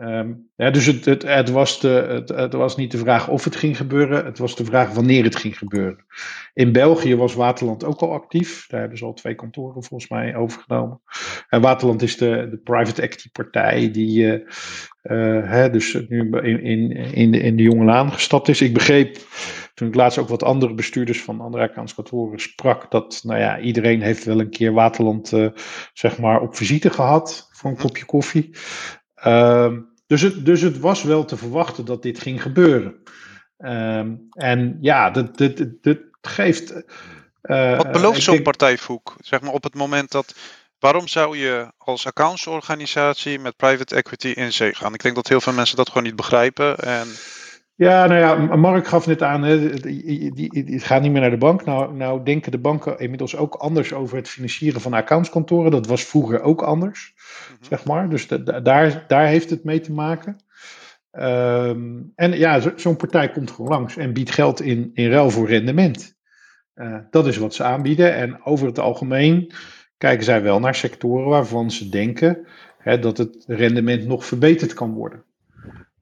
[0.00, 3.44] Um, ja, dus het, het, het, was de, het, het, was niet de vraag of
[3.44, 6.04] het ging gebeuren, het was de vraag wanneer het ging gebeuren.
[6.54, 8.66] In België was Waterland ook al actief.
[8.66, 11.00] Daar hebben ze al twee kantoren volgens mij overgenomen.
[11.48, 14.32] En Waterland is de, de private equity partij die uh,
[15.02, 18.60] uh, hè, dus nu in, in, in, de, in de jonge laan gestapt is.
[18.60, 19.18] Ik begreep
[19.74, 24.02] toen ik laatst ook wat andere bestuurders van andere accountskantoren sprak, dat nou ja, iedereen
[24.02, 25.48] heeft wel een keer Waterland uh,
[25.92, 28.50] zeg maar op visite gehad voor een kopje koffie.
[29.26, 32.94] Um, dus, het, dus het was wel te verwachten dat dit ging gebeuren.
[33.58, 36.72] Um, en ja, dat, dat, dat geeft.
[37.42, 39.16] Uh, Wat belooft zo'n partij, Foek?
[39.20, 40.34] Zeg maar op het moment dat
[40.78, 44.94] Waarom zou je als accountsorganisatie met private equity in zee gaan?
[44.94, 46.78] Ik denk dat heel veel mensen dat gewoon niet begrijpen.
[46.78, 47.08] En
[47.74, 51.64] Ja, nou ja, Mark gaf net aan, het gaat niet meer naar de bank.
[51.64, 55.70] Nou, nou denken de banken inmiddels ook anders over het financieren van accountskantoren.
[55.70, 57.12] Dat was vroeger ook anders,
[57.60, 58.08] zeg maar.
[58.08, 60.36] Dus da- da- daar, daar heeft het mee te maken.
[61.10, 65.30] Ehm, en ja, zo- zo'n partij komt gewoon langs en biedt geld in, in ruil
[65.30, 66.16] voor rendement.
[66.74, 68.14] Eh, dat is wat ze aanbieden.
[68.14, 69.52] En over het algemeen
[69.98, 72.46] kijken zij wel naar sectoren waarvan ze denken
[72.78, 75.24] hè, dat het rendement nog verbeterd kan worden.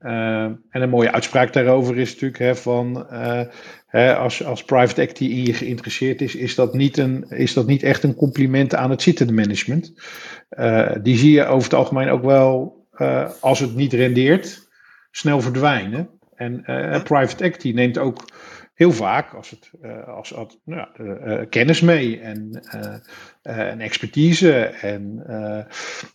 [0.01, 3.41] Uh, en een mooie uitspraak daarover is natuurlijk hè, van uh,
[3.87, 7.67] hè, als, als private equity in je geïnteresseerd is, is dat niet, een, is dat
[7.67, 9.93] niet echt een compliment aan het zittende management.
[10.49, 12.83] Uh, die zie je over het algemeen ook wel,
[13.41, 14.67] als het niet rendeert,
[15.11, 16.09] snel verdwijnen.
[16.35, 16.63] En
[17.03, 18.29] private equity neemt ook
[18.73, 19.71] heel vaak als het,
[20.07, 22.63] als, als, nou, kennis mee en,
[23.41, 25.23] en expertise en,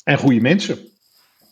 [0.04, 0.90] en goede mensen.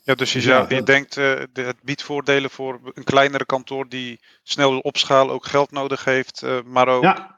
[0.09, 3.89] Ja, dus je, zou, je denkt, uh, de, het biedt voordelen voor een kleinere kantoor
[3.89, 7.38] die snel opschaal ook geld nodig heeft, uh, maar ook ja.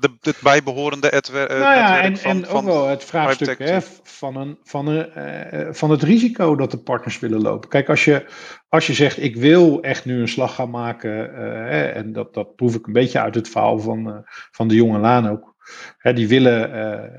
[0.00, 3.58] De, het bijbehorende etwer, uh, nou ja, en, van, en van ook wel het vraagstuk
[3.58, 5.10] hè, van, een, van, een,
[5.54, 7.68] uh, van het risico dat de partners willen lopen.
[7.68, 8.26] Kijk, als je,
[8.68, 12.56] als je zegt, ik wil echt nu een slag gaan maken, hè, en dat, dat
[12.56, 15.49] proef ik een beetje uit het verhaal van, van de jonge Laan ook.
[15.98, 16.70] Hè, die willen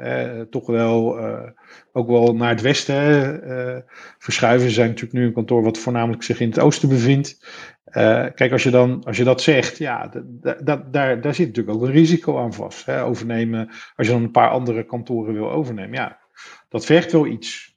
[0.01, 1.49] uh, toch wel uh,
[1.91, 3.77] ook wel naar het westen uh,
[4.17, 4.71] verschuiven.
[4.71, 7.45] Zijn natuurlijk nu een kantoor wat voornamelijk zich in het oosten bevindt.
[8.35, 10.11] kijk, als je, dan, als je dat zegt, ja,
[10.63, 12.85] daar, daar zit natuurlijk ook een risico aan vast.
[12.85, 13.03] Hè?
[13.03, 16.19] Overnemen, als je dan een paar andere kantoren wil overnemen, ja,
[16.69, 17.75] dat vergt wel iets.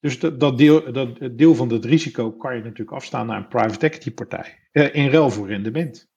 [0.00, 3.48] Dus dat, dat, deel, dat deel van het risico kan je natuurlijk afstaan naar een
[3.48, 4.68] private equity partij.
[4.72, 6.08] in ruil voor rendement.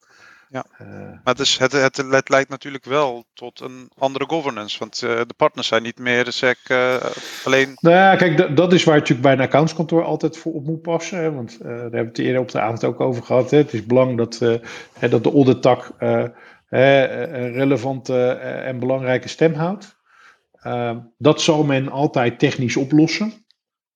[0.52, 0.88] Ja, uh,
[1.24, 4.80] maar dus het, het, het, leidt natuurlijk wel tot een andere governance.
[4.80, 6.96] Want uh, de partners zijn niet meer SEC uh,
[7.44, 7.78] alleen.
[7.80, 10.82] Nou ja, kijk, dat is waar je natuurlijk bij een accountskantoor altijd voor op moet
[10.82, 11.18] passen.
[11.18, 13.52] Hè, want daar hebben we het eerder op de avond ook over gehad.
[13.52, 13.58] Hè.
[13.58, 14.40] Het is belang dat,
[14.94, 19.98] hè, dat de audittak een relevante en belangrijke stem houdt.
[21.18, 23.46] dat zal men altijd technisch oplossen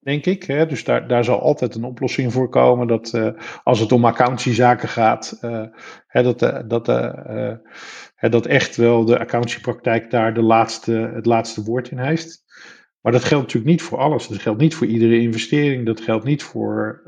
[0.03, 0.43] denk ik.
[0.43, 0.65] Hè?
[0.65, 2.87] Dus daar, daar zal altijd een oplossing voor komen.
[2.87, 3.29] Dat uh,
[3.63, 5.63] als het om accountancyzaken gaat, uh,
[6.07, 6.85] hè, dat, uh, dat,
[8.19, 12.41] dat echt wel de accountancypraktijk daar de laatste, het laatste woord in heeft.
[13.01, 14.27] Maar dat geldt natuurlijk niet voor alles.
[14.27, 15.85] Dat geldt niet voor iedere investering.
[15.85, 17.01] Dat geldt niet voor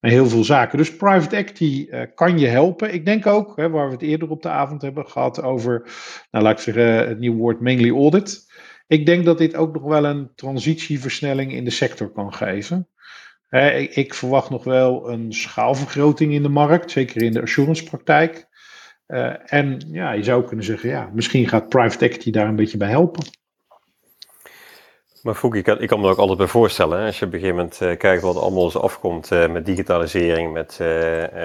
[0.00, 0.78] heel veel zaken.
[0.78, 2.94] Dus private equity kan je helpen.
[2.94, 5.82] Ik denk ook, hè, waar we het eerder op de avond hebben gehad over,
[6.30, 8.49] nou laat ik zeggen, het nieuwe woord mainly audit.
[8.90, 12.88] Ik denk dat dit ook nog wel een transitieversnelling in de sector kan geven.
[13.90, 18.46] Ik, verwacht nog wel een schaalvergroting in de markt, zeker in de assurancepraktijk.
[19.06, 22.76] Uh, en ja, je zou kunnen zeggen, ja, misschien gaat private equity daar een beetje
[22.76, 23.24] bij helpen.
[25.22, 27.32] Maar Fouk, ik kan, ik kan me er ook altijd bij voorstellen, als je op
[27.32, 30.72] een gegeven moment uh, kijkt wat allemaal eens afkomt uh, met digitalisering, met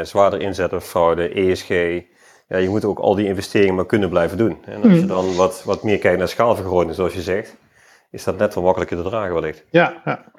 [0.08, 2.02] zwaarder inzetten of fraude, ESG,
[2.48, 4.58] ja, je moet ook al die investeringen maar kunnen blijven doen.
[4.66, 7.58] En als je dan wat, wat meer kijkt naar schaalvergroting, zoals je zegt,
[8.12, 9.66] is dat net wat makkelijker te dragen wellicht.
[9.70, 10.34] Ja, ja.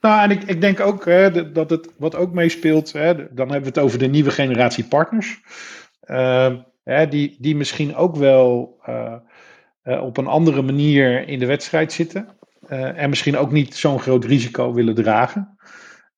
[0.00, 3.60] Nou, en ik, ik denk ook hè, dat het wat ook meespeelt, hè, dan hebben
[3.60, 5.40] we het over de nieuwe generatie partners.
[6.04, 6.54] Uh,
[6.84, 9.14] hè, die, die misschien ook wel uh,
[9.84, 12.28] uh, op een andere manier in de wedstrijd zitten.
[12.68, 15.58] Uh, en misschien ook niet zo'n groot risico willen dragen.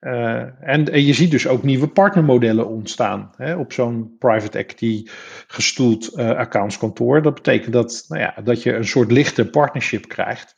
[0.00, 5.04] Uh, en, je ziet dus ook nieuwe partnermodellen ontstaan hè, op zo'n private equity
[5.46, 7.22] gestoeld uh, accountskantoor.
[7.22, 10.54] Dat betekent dat, nou ja, dat je een soort lichte partnership krijgt.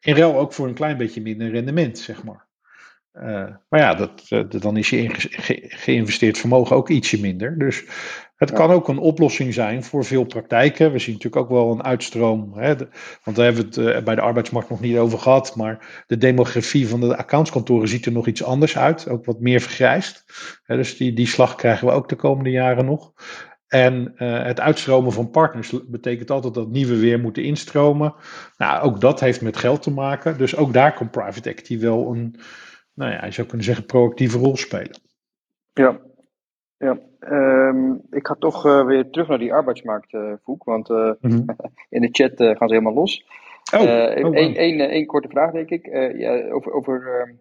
[0.00, 2.46] In ruil ook voor een klein beetje minder rendement, zeg maar.
[3.14, 7.58] Uh, maar ja, dat, dan is je ge geïnvesteerd vermogen ook ietsje minder.
[7.58, 7.84] Dus
[8.36, 10.92] het kan ook een oplossing zijn voor veel praktijken.
[10.92, 12.58] We zien natuurlijk ook wel een uitstroom.
[12.58, 12.88] Hè, de,
[13.24, 15.56] want daar hebben we het uh, bij de arbeidsmarkt nog niet over gehad.
[15.56, 19.08] Maar de demografie van de accountskantoren ziet er nog iets anders uit.
[19.08, 20.24] Ook wat meer vergrijst.
[20.64, 23.12] Hè, dus die, die slag krijgen we ook de komende jaren nog.
[23.68, 28.14] En uh, het uitstromen van partners betekent altijd dat nieuwe weer moeten instromen.
[28.56, 30.38] Nou, ook dat heeft met geld te maken.
[30.38, 32.36] Dus ook daar kan private equity wel een,
[32.94, 35.00] nou ja, je zou kunnen zeggen, proactieve rol spelen.
[35.72, 36.00] Ja,
[36.76, 36.98] ja.
[37.30, 40.64] Um, ik ga toch uh, weer terug naar die arbeidsmarkt, uh, Voek.
[40.64, 41.44] Want uh, mm -hmm.
[41.88, 43.26] in de chat gaan ze helemaal los.
[43.74, 45.06] Oh, Eén oh, wow.
[45.06, 45.86] korte vraag, denk ik.
[46.16, 47.34] ja, over, over,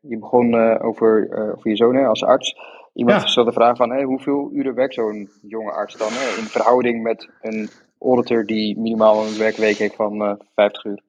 [0.00, 2.56] je begon over, over je zoon hè, als arts.
[2.92, 3.26] Iemand ja.
[3.26, 6.08] stelde de vraag van, hey, hoeveel uren werkt zo'n jonge arts dan?
[6.10, 7.68] Hè, in verhouding met een
[7.98, 11.02] auditor die minimaal een werkweek heeft van 50 uur?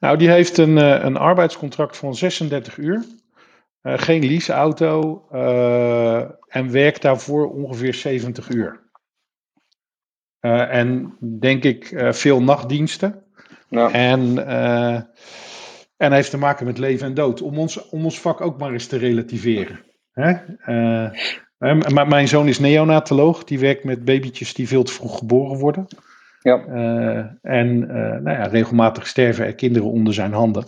[0.00, 3.04] Nou, die heeft een, een arbeidscontract van 36 uur.
[3.84, 8.80] Uh, geen leaseauto uh, en werkt daarvoor ongeveer 70 uur.
[10.40, 13.22] Uh, en denk ik veel nachtdiensten.
[13.68, 13.90] Ja.
[13.90, 14.46] En
[15.96, 17.42] En heeft te maken met leven en dood.
[17.42, 19.84] Om ons, om ons vak ook maar eens te relativeren.
[20.12, 20.34] Hè?
[22.04, 23.44] Mijn zoon is neonatoloog.
[23.44, 25.86] Die werkt met babytjes die veel te vroeg geboren worden.
[26.44, 26.64] Ja.
[26.66, 30.64] Uh, en uh, nou ja, regelmatig sterven er kinderen onder zijn handen.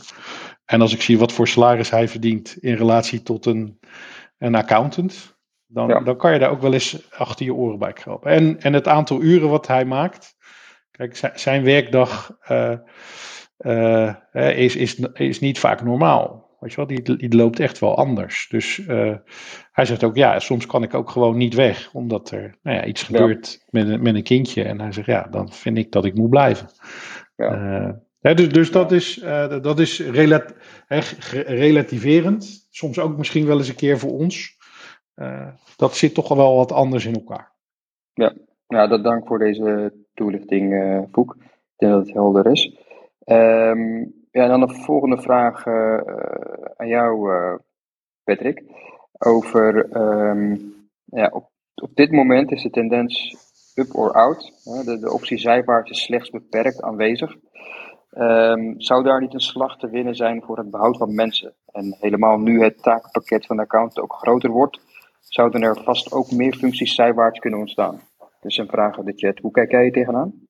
[0.64, 3.78] En als ik zie wat voor salaris hij verdient in relatie tot een,
[4.38, 6.00] een accountant, dan, ja.
[6.00, 8.30] dan kan je daar ook wel eens achter je oren bij krabben.
[8.32, 10.36] En, en het aantal uren wat hij maakt.
[10.90, 12.36] Kijk, zijn werkdag
[13.58, 16.45] uh, is, is, is niet vaak normaal.
[16.66, 18.46] Weet je wel, die, die loopt echt wel anders.
[18.50, 19.14] Dus uh,
[19.72, 22.84] hij zegt ook, ja, soms kan ik ook gewoon niet weg, omdat er nou ja,
[22.84, 23.66] iets gebeurt ja.
[23.70, 24.62] met, een, met een kindje.
[24.62, 26.68] En hij zegt, ja, dan vind ik dat ik moet blijven.
[27.36, 27.80] Ja.
[27.80, 30.54] Uh, hè, dus dus dat is, uh, dat is relat
[30.86, 30.98] hè,
[31.42, 32.66] relativerend.
[32.70, 34.56] Soms ook misschien wel eens een keer voor ons.
[35.76, 37.52] dat zit toch wel wat anders in elkaar.
[38.12, 38.32] Ja,
[38.66, 40.74] ja dat dank voor deze toelichting,
[41.10, 41.36] Boek.
[41.38, 42.76] Ik denk dat het helder is.
[43.24, 46.00] Um, ja, dan de volgende vraag uh,
[46.76, 47.54] aan jou, uh,
[48.24, 48.62] Patrick.
[49.18, 50.74] Over, um,
[51.04, 53.36] ja, op, op dit moment is de tendens
[53.74, 54.52] up or out.
[54.84, 57.36] De, de optie zijwaarts is slechts beperkt aanwezig.
[58.18, 61.54] Um, zou daar niet een slag te winnen zijn voor het behoud van mensen?
[61.72, 64.80] En helemaal nu het takenpakket van de account ook groter wordt,
[65.20, 68.00] zouden er vast ook meer functies zijwaarts kunnen ontstaan.
[68.40, 69.38] Dus een vraag aan de chat.
[69.38, 70.45] Hoe kijk jij tegenaan?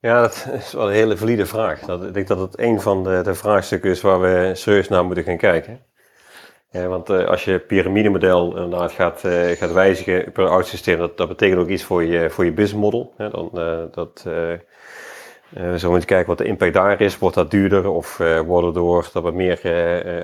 [0.00, 1.80] Ja, dat is wel een hele valide vraag.
[1.80, 5.04] Dat, ik denk dat het een van de, de vraagstukken is waar we serieus naar
[5.04, 5.80] moeten gaan kijken.
[6.70, 11.16] Ja, want uh, als je piramidemodel inderdaad gaat, uh, gaat wijzigen per oud systeem, dat,
[11.16, 13.14] dat betekent ook iets voor je, voor je business model.
[13.16, 13.50] Dan,
[13.92, 17.18] dat, we zullen moeten kijken wat de impact daar is.
[17.18, 18.16] Wordt dat duurder of
[18.46, 19.64] worden door dat we meer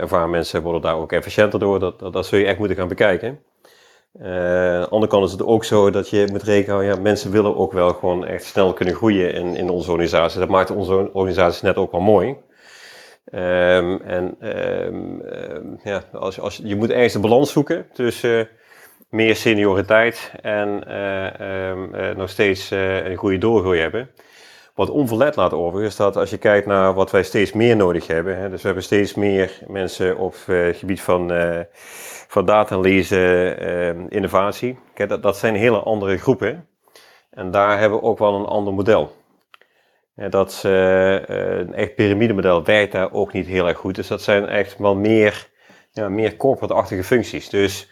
[0.00, 1.78] ervaren mensen worden daar ook efficiënter door?
[1.78, 3.38] Dat, dat, dat zul je echt moeten gaan bekijken.
[4.20, 7.30] Uh, aan de andere kant is het ook zo dat je moet rekenen, ja, mensen
[7.30, 10.40] willen ook wel gewoon echt snel kunnen groeien in, in onze organisatie.
[10.40, 12.36] Dat maakt onze organisatie net ook wel mooi.
[13.34, 18.48] Um, en um, ja, als, als, je moet ergens de balans zoeken tussen
[19.08, 24.10] meer senioriteit en uh, nog steeds een goede doorgroei hebben.
[24.74, 28.06] Wat onverlet laat over is dat als je kijkt naar wat wij steeds meer nodig
[28.06, 31.30] hebben, hè, dus we hebben steeds meer mensen op het gebied van
[32.32, 34.78] van data-analyse, uh, innovatie.
[34.94, 36.68] Kijk, dat, dat zijn hele andere groepen.
[37.30, 39.12] En daar hebben we ook wel een ander model.
[40.14, 41.12] Ja, dat uh,
[41.58, 43.94] een echt piramidemodel werkt daar ook niet heel erg goed.
[43.94, 45.48] Dus dat zijn echt wel meer,
[45.90, 47.48] ja, meer corporate-achtige functies.
[47.48, 47.90] Dus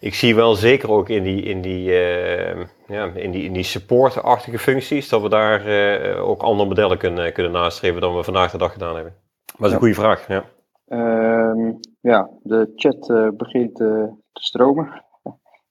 [0.00, 3.62] ik zie wel zeker ook in die, in die, uh, ja, in die, in die
[3.62, 8.50] support-achtige functies, dat we daar uh, ook andere modellen kunnen, kunnen nastreven dan we vandaag
[8.50, 9.14] de dag gedaan hebben.
[9.44, 10.28] Maar dat is een goede vraag.
[10.28, 10.44] Ja.
[10.90, 15.04] Um, ja, de chat uh, begint uh, te stromen.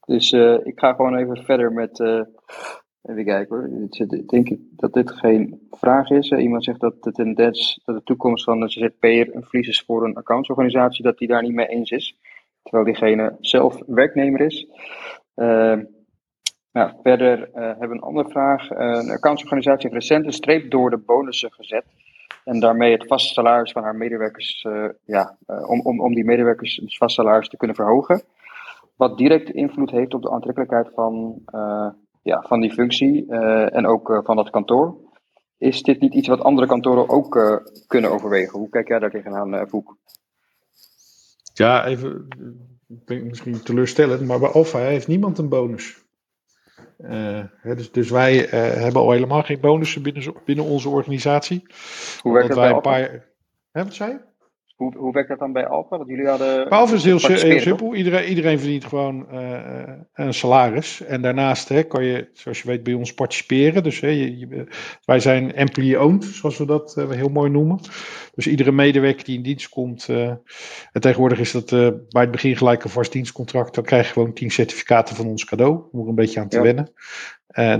[0.06, 2.00] Dus uh, ik ga gewoon even verder met.
[3.02, 3.70] even kijken hoor.
[3.90, 6.32] Ik denk dat dit geen vraag is.
[6.32, 10.06] Iemand zegt dat de tendens, dat de toekomst van de ZZP'er een verlies is voor
[10.06, 12.18] een accountsorganisatie, dat die daar niet mee eens is.
[12.64, 14.68] Terwijl diegene zelf werknemer is.
[16.72, 18.70] Nou, verder hebben we een andere vraag.
[18.70, 21.86] een accountsorganisatie heeft recent een streep door de bonussen gezet
[22.48, 26.26] en daarmee het vaste salaris van haar medewerkers, uh, ja, uh, om, om, om die
[26.26, 28.24] medewerkers het vaste salaris te kunnen verhogen.
[28.96, 31.90] Wat direct invloed heeft op de aantrekkelijkheid van, uh,
[32.22, 33.28] ja, van die functie
[33.72, 34.96] en ook van dat kantoor.
[35.58, 38.60] Is dit niet iets wat andere kantoren ook kunnen overwegen?
[38.60, 39.98] Hoe kijk jij daar tegenaan, Voek?
[41.54, 42.28] Ja, even,
[43.06, 46.06] misschien teleurstellend, maar bij Alfa heeft niemand een bonus.
[46.98, 51.64] Uh, dus, dus, wij uh, hebben al helemaal geen bonussen binnen, binnen onze organisatie.
[52.22, 53.26] Hoe werkt dat wij een paar...
[53.72, 54.20] Hè, wat zei je?
[54.78, 55.98] Hoe, hoe werkt dat dan bij Alfa?
[55.98, 56.70] Dat jullie hadden.
[56.70, 57.96] Alfa is heel, heel simpel.
[57.96, 61.02] Iedereen, iedereen verdient gewoon uh, een salaris.
[61.02, 63.84] En daarnaast hè, kan je, zoals je weet, bij ons participeren.
[63.84, 64.68] Dus hè, je, je,
[65.06, 67.80] wij zijn employee-owned, zoals we dat uh, heel mooi noemen.
[68.36, 70.08] Dus iedere medewerker die in dienst komt.
[70.08, 70.28] Uh,
[70.92, 71.70] en tegenwoordig is dat
[72.10, 73.76] bij het begin gelijk een vast dienstcontract.
[73.76, 75.84] Dan krijg je gewoon 10 certificaten van ons cadeau.
[75.92, 76.64] Om er een beetje aan te ja.
[76.64, 76.92] wennen.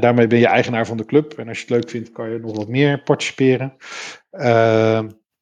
[0.02, 1.34] daarmee ben je eigenaar van de club.
[1.34, 3.76] En als je het leuk vindt, kan je nog wat meer participeren.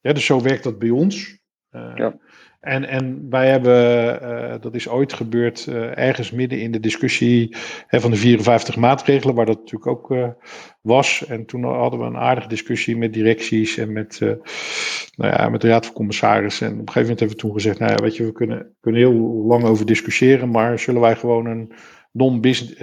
[0.01, 1.43] ja, dus zo werkt dat bij ons.
[1.75, 2.15] Uh, ja.
[2.59, 7.55] en, en wij hebben, uh, dat is ooit gebeurd, uh, ergens midden in de discussie
[7.87, 10.35] hè, van de 54 maatregelen, waar dat natuurlijk ook
[10.81, 11.25] was.
[11.25, 14.19] En toen hadden we een aardige discussie met directies en met,
[15.15, 16.67] nou ja, met de Raad van Commissarissen.
[16.67, 18.75] En op een gegeven moment hebben we toen gezegd, nou ja, weet je, we kunnen,
[18.79, 21.71] kunnen heel lang over discussiëren, maar zullen wij gewoon een
[22.11, 22.79] non-business...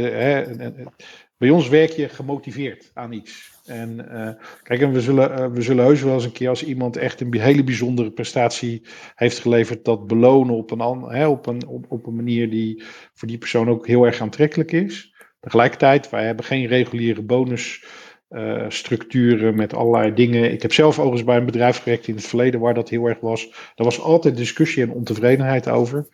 [1.38, 3.51] bij ons werk je gemotiveerd aan iets.
[3.64, 4.30] En uh,
[4.62, 7.20] kijk, en we zullen, uh, we zullen heus wel eens een keer als iemand echt
[7.20, 12.14] een hele bijzondere prestatie heeft geleverd, dat belonen op een, hè, op een, op, een
[12.16, 12.82] manier die
[13.14, 15.14] voor die persoon ook heel erg aantrekkelijk is.
[15.40, 17.84] Tegelijkertijd, wij hebben geen reguliere bonus
[18.28, 20.52] eh, met allerlei dingen.
[20.52, 23.20] Ik heb zelf overigens bij een bedrijf gewerkt in het verleden waar dat heel erg
[23.20, 23.50] was.
[23.50, 26.06] Daar was altijd discussie en ontevredenheid over.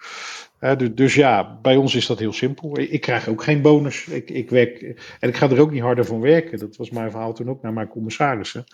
[0.60, 2.78] Dus, dus, ja, bij ons is dat heel simpel.
[2.78, 4.06] Ik, krijg ook geen bonus.
[4.06, 4.80] Ik, ik werk,
[5.20, 6.58] en ik ga er ook niet harder van werken.
[6.58, 8.64] Dat was mijn verhaal toen ook naar mijn commissarissen.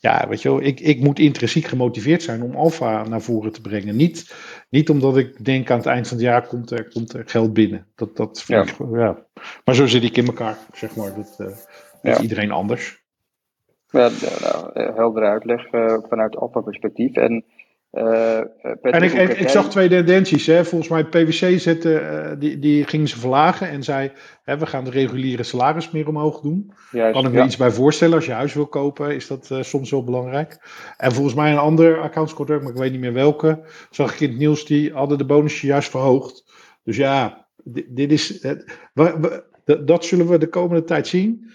[0.00, 3.60] Ja, weet je wel, ik, ik moet intrinsiek gemotiveerd zijn om alfa naar voren te
[3.60, 3.96] brengen.
[3.96, 4.34] Niet,
[4.68, 7.52] niet omdat ik denk aan het eind van het jaar komt er, komt er geld
[7.52, 7.86] binnen.
[7.94, 8.62] Dat, dat ja.
[8.62, 9.26] Ik, ja.
[9.64, 11.14] Maar zo zit ik in elkaar, zeg maar.
[11.14, 11.46] Dat, uh,
[12.02, 13.02] dat is iedereen anders.
[13.90, 14.10] Ja,
[14.40, 17.14] nou, heldere uitleg uh, vanuit alfa-perspectief.
[17.14, 17.44] En
[17.92, 18.38] uh,
[18.82, 20.46] en ik, ik, ik, zag twee tendenties.
[20.46, 20.64] Hè.
[20.64, 24.12] Volgens mij PwC zette, uh, die, die ging ze verlagen en zei:
[24.42, 26.72] hè, we gaan de reguliere salaris meer omhoog doen.
[26.90, 27.44] Juist, kan ik me ja.
[27.44, 28.14] iets bij voorstellen.
[28.14, 30.58] Als je huis wil kopen, is dat uh, soms wel belangrijk.
[30.96, 34.28] En volgens mij een ander accountscontract, maar ik weet niet meer welke, zag ik in
[34.28, 36.52] het nieuws, die hadden de bonusje juist verhoogd.
[36.84, 38.62] Dus ja, dit, dit is, we,
[38.94, 39.44] we,
[39.84, 41.52] dat zullen we de komende tijd zien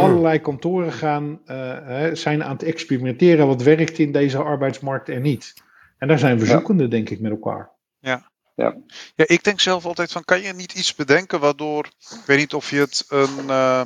[0.00, 5.54] allerlei kantoren gaan, uh, zijn aan het experimenteren wat werkt in deze arbeidsmarkt en niet.
[5.98, 6.88] En daar zijn we zoekende, ja.
[6.88, 7.70] denk ik, met elkaar.
[7.98, 8.28] Ja.
[8.56, 8.76] Ja.
[9.14, 12.54] ja, ik denk zelf altijd van, kan je niet iets bedenken waardoor, ik weet niet
[12.54, 13.82] of je het een uh,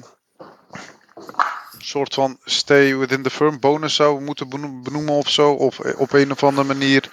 [1.78, 4.48] soort van stay within the firm bonus zou moeten
[4.82, 7.10] benoemen of zo, of op een of andere manier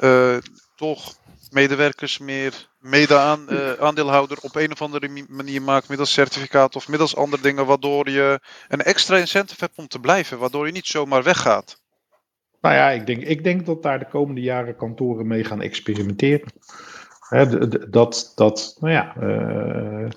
[0.00, 0.36] uh,
[0.76, 1.16] toch
[1.50, 7.42] medewerkers meer mede-aandeelhouder uh, op een of andere manier maakt middels certificaat of middels andere
[7.42, 11.80] dingen, waardoor je een extra incentive hebt om te blijven, waardoor je niet zomaar weggaat.
[12.60, 16.52] Nou ja, ik denk, ik denk dat daar de komende jaren kantoren mee gaan experimenteren.
[17.28, 20.08] He, dat, dat, nou ja, uh,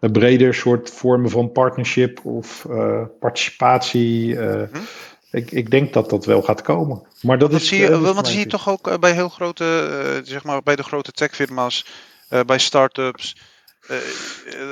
[0.00, 4.26] een breder soort vormen van partnership of uh, participatie.
[4.26, 4.78] Uh, hm?
[5.30, 7.06] Ik, ik denk dat dat wel gaat komen.
[7.20, 9.64] Maar dat, dat is, zie je, uh, want zie je toch ook bij heel grote,
[10.16, 11.86] uh, zeg maar bij de grote techfirma's,
[12.30, 13.36] uh, bij start-ups.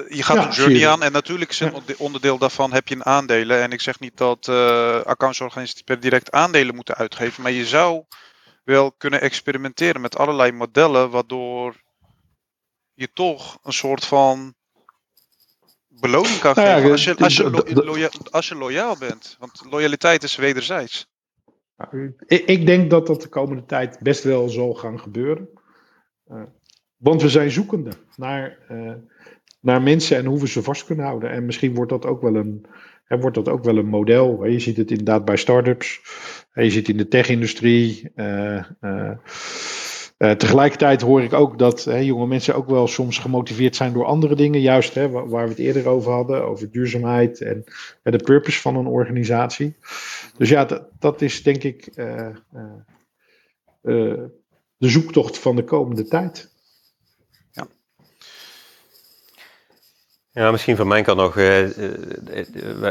[0.09, 1.95] je gaat ja, een journey aan en natuurlijk is een ja.
[1.99, 3.63] onderdeel daarvan heb je een aandelen.
[3.63, 4.49] En ik zeg niet dat
[5.05, 8.05] accountsorganisaties per direct aandelen moeten uitgeven, maar je zou
[8.65, 11.83] wel kunnen experimenteren met allerlei modellen waardoor
[12.95, 14.55] je toch een soort van
[16.07, 19.37] beloning kan nou ja, geven als je, als, je loya als je loyaal bent.
[19.39, 21.13] Want loyaliteit is wederzijds.
[22.27, 25.49] Ik, ik, denk dat dat de komende tijd best wel zal gaan gebeuren.
[26.31, 26.43] Uh,
[26.97, 28.93] want we zijn zoekende naar, uh,
[29.61, 31.31] naar mensen en hoe we ze vast kunnen houden.
[31.31, 32.67] En misschien wordt dat ook wel een,
[33.05, 34.45] hè, wordt dat ook wel een model.
[34.45, 36.01] Je ziet het inderdaad bij start-ups.
[36.53, 38.11] Je ziet in de tech-industrie.
[38.17, 38.65] Uh,
[40.19, 44.05] uh, tegelijkertijd hoor ik ook dat hè, jonge mensen ook wel soms gemotiveerd zijn door
[44.05, 44.61] andere dingen.
[44.61, 47.65] Juist hè, waar, we het eerder over hadden, over duurzaamheid en
[48.03, 49.77] de purpose van een organisatie.
[50.37, 52.29] Dus ja, dat, is denk ik uh,
[53.83, 54.23] uh,
[54.77, 56.53] de zoektocht van de komende tijd.
[57.51, 57.67] Ja.
[60.31, 61.35] Ja, misschien van mijn kant nog.
[61.35, 61.73] Wij,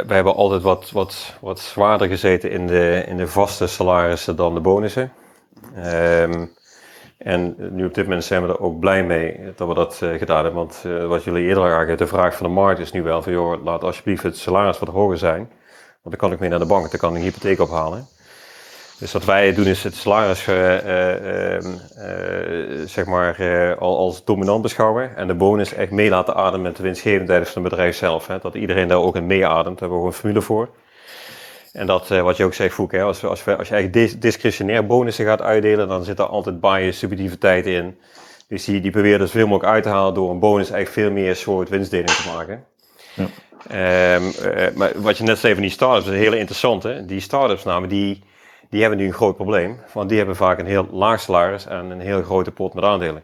[0.08, 4.60] hebben altijd wat, wat, wat zwaarder gezeten in de, in de vaste salarissen dan de
[4.60, 5.12] bonussen.
[5.78, 6.52] Um,
[7.24, 10.18] en nu op dit moment zijn we er ook blij mee dat we dat uh,
[10.18, 10.54] gedaan hebben.
[10.54, 13.32] Want uh, wat jullie eerder aangeven, de vraag van de markt is nu wel van
[13.32, 15.50] joh, laat alsjeblieft het salaris wat hoger zijn.
[16.02, 18.08] Want dan kan ik mee naar de bank, dan kan ik een hypotheek ophalen.
[19.00, 20.56] Dus wat wij doen is het salaris uh,
[22.86, 23.38] zeg maar
[23.78, 25.16] al als dominant beschouwen.
[25.16, 28.28] En de bonus echt mee laten ademen met de winstgevendheid van het bedrijf zelf.
[28.28, 28.40] Hè.
[28.40, 30.70] Dat iedereen daar ook in meeademt, daar hebben we ook een formule voor.
[31.74, 34.86] En dat, uh, wat je ook zegt, Foek, hè, als, als, als je eigenlijk discretionair
[34.86, 37.98] bonussen gaat uitdelen, dan zit er altijd bias, subjectiviteit in.
[38.48, 41.24] Dus die, die proberen er zoveel mogelijk uit te halen door een bonus eigenlijk veel
[41.24, 42.64] meer soort winstdeling te maken.
[43.14, 44.16] Ja.
[44.16, 46.84] Um, uh, maar wat je net zei van die startups, is heel interessant.
[46.84, 47.06] Hè?
[47.06, 48.24] Die startups namen, die,
[48.70, 49.80] die hebben nu een groot probleem.
[49.94, 53.24] Want die hebben vaak een heel laag salaris en een heel grote pot met aandelen.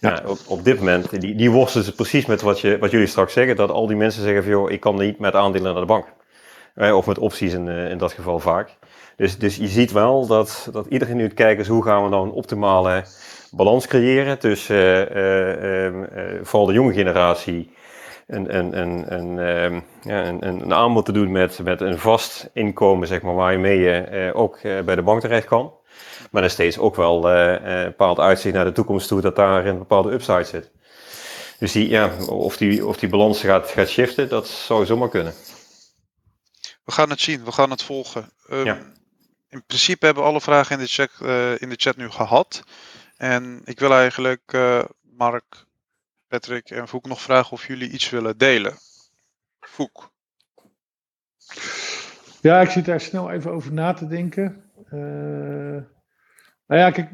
[0.00, 0.10] Ja.
[0.10, 3.06] Nou, op, op dit moment, die, die worstelen ze precies met wat, je, wat jullie
[3.06, 3.56] straks zeggen.
[3.56, 6.06] Dat al die mensen zeggen van, joh, ik kan niet met aandelen naar de bank.
[6.76, 8.76] Of met opties in, eh, in dat geval vaak.
[9.16, 12.08] Dus, dus je ziet wel dat, dat iedereen nu het kijken is hoe gaan we
[12.08, 13.04] nou een optimale
[13.50, 15.94] balans creëren tussen uh, uh,
[16.42, 17.72] vooral de jonge generatie
[18.26, 23.34] een, ehm, ja, een, een aanbod te doen met, met een vast inkomen, zeg maar,
[23.34, 25.72] waarmee je ook bij de bank terecht kan.
[26.30, 29.78] Maar dan steeds ook wel een bepaald uitzicht naar de toekomst toe dat daar een
[29.78, 30.70] bepaalde upside zit.
[31.58, 35.32] Dus die, ja, of, die, of die balans gaat, gaat shiften, dat zou zomaar kunnen.
[36.84, 38.30] We gaan het zien, we gaan het volgen.
[38.50, 38.78] Um, ja.
[39.48, 42.62] In principe hebben we alle vragen in de, chat, uh, in de chat nu gehad.
[43.16, 45.64] En ik wil eigenlijk uh, Mark,
[46.28, 48.78] Patrick en Voek nog vragen of jullie iets willen delen.
[49.60, 50.12] Voek.
[52.40, 54.70] Ja, ik zit daar snel even over na te denken.
[54.92, 55.82] Uh,
[56.74, 57.08] Nou ja, kijk,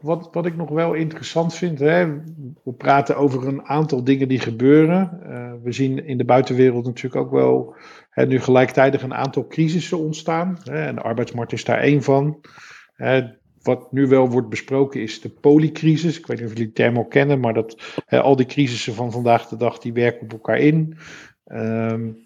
[0.00, 2.14] wat, wat ik nog wel interessant vind, hè,
[2.64, 5.20] we praten over een aantal dingen die gebeuren.
[5.26, 7.74] Uh, we zien in de buitenwereld natuurlijk ook wel
[8.10, 10.58] hè, nu gelijktijdig een aantal crisissen ontstaan.
[10.64, 12.40] Hè, en de arbeidsmarkt is daar één van.
[13.62, 16.18] Wat nu wel wordt besproken is de polycrisis.
[16.18, 19.12] Ik weet niet of jullie die term al kennen, maar dat al die crisissen van
[19.12, 20.96] vandaag de dag die werken op elkaar in.
[21.46, 22.25] Um,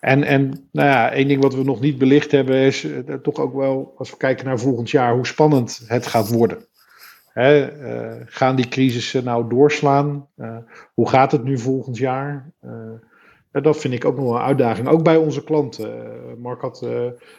[0.00, 3.38] en, en nou ja, één ding wat we nog niet belicht hebben is uh, toch
[3.38, 6.64] ook wel, als we kijken naar volgend jaar, hoe spannend het gaat worden.
[7.32, 10.26] Hè, uh, gaan die crisissen nou doorslaan?
[10.36, 10.56] Uh,
[10.94, 12.52] hoe gaat het nu volgend jaar?
[13.52, 16.18] Dat vind ik ook nog een uitdaging, ook bij onze klanten.
[16.38, 16.80] Mark had,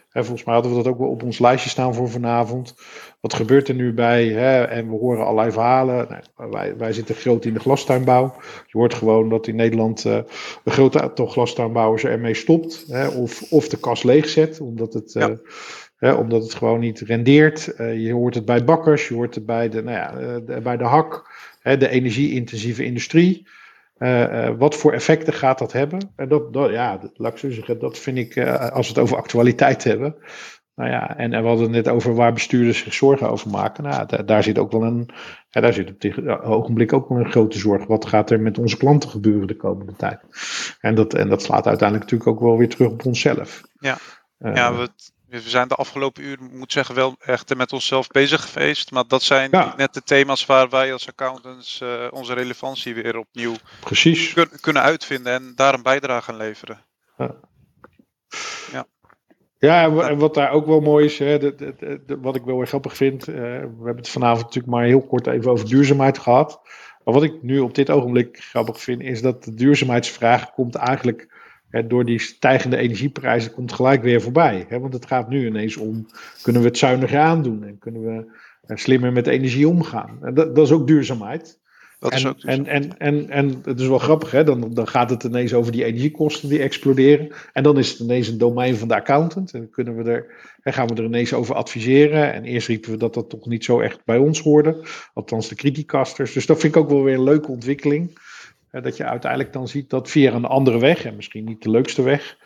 [0.10, 2.76] hè, volgens mij hadden we dat ook wel op ons lijstje staan voor vanavond.
[3.22, 4.28] Wat gebeurt er nu bij?
[4.28, 4.64] Hè?
[4.64, 6.08] En we horen allerlei verhalen.
[6.38, 8.36] Nou, wij, wij zitten groot in de glastuinbouw.
[8.66, 10.14] Je hoort gewoon dat in Nederland uh,
[10.64, 12.86] een groot aantal glastuinbouwers ermee stopt.
[12.88, 13.08] Hè?
[13.08, 15.30] Of, of de kas leegzet, omdat het, ja.
[15.30, 15.36] uh,
[15.98, 17.74] hè, omdat het gewoon niet rendeert.
[17.78, 20.78] Uh, je hoort het bij bakkers, je hoort het bij de, nou ja, de, bij
[20.78, 21.24] de hak,
[21.60, 23.48] hè, de energie-intensieve industrie.
[24.58, 26.12] Wat voor effecten gaat dat hebben?
[26.16, 29.18] En dat, dat, ja, laat ik zo zeggen, dat vind ik, als we het over
[29.18, 30.16] actualiteit hebben,
[30.76, 33.84] nou ja, en, en we hadden het net over waar bestuurders zich zorgen over maken.
[33.84, 35.10] Nou, daar, daar zit ook wel een,
[35.50, 37.86] ja, daar zit op dit ogenblik ook wel een grote zorg.
[37.86, 40.20] Wat gaat er met onze klanten gebeuren de komende tijd?
[40.80, 43.62] En dat, en dat slaat uiteindelijk natuurlijk ook wel weer terug op onszelf.
[43.80, 43.98] Ja,
[44.40, 44.90] uh, ja we,
[45.40, 48.92] we zijn de afgelopen uur, moet zeggen, wel echt met onszelf bezig geweest.
[48.92, 49.74] Maar dat zijn ja.
[49.78, 54.34] net de thema's waar wij als accountants uh, onze relevantie weer opnieuw Precies.
[54.34, 56.86] Kun, kunnen uitvinden en daar een bijdrage aan leveren.
[57.18, 57.36] Ja.
[58.72, 58.86] ja.
[59.58, 62.58] Ja, en wat daar ook wel mooi is, hè, de, de, de, wat ik wel
[62.58, 63.28] weer grappig vind.
[63.28, 63.42] Uh, we
[63.84, 66.62] hebben het vanavond natuurlijk maar heel kort even over duurzaamheid gehad.
[67.04, 71.41] Maar wat ik nu op dit ogenblik grappig vind, is dat de duurzaamheidsvraag komt eigenlijk
[71.72, 74.66] hè, door die stijgende energieprijzen komt gelijk weer voorbij.
[74.68, 76.06] Hè, want het gaat nu ineens om,
[76.42, 78.26] kunnen we het zuiniger aandoen en kunnen we
[78.68, 80.18] uh, slimmer met energie omgaan.
[80.22, 81.60] En dat, dat is ook duurzaamheid.
[82.00, 84.44] Dat is en, ook dus en, en, en, en het is wel grappig, hè?
[84.44, 87.32] Dan, dan gaat het ineens over die energiekosten die exploderen.
[87.54, 89.54] En dan is het ineens een domein van de accountant.
[89.54, 90.26] En dan kunnen we er,
[90.62, 92.34] hè, gaan we er ineens over adviseren.
[92.34, 94.86] En eerst riepen we dat dat toch niet zo echt bij ons hoorde.
[95.14, 96.34] Althans de criticasters.
[96.34, 98.20] Dus dat vind ik ook wel weer een leuke ontwikkeling.
[98.72, 102.02] Dat je uiteindelijk dan ziet dat via een andere weg, en misschien niet de leukste
[102.02, 102.38] weg,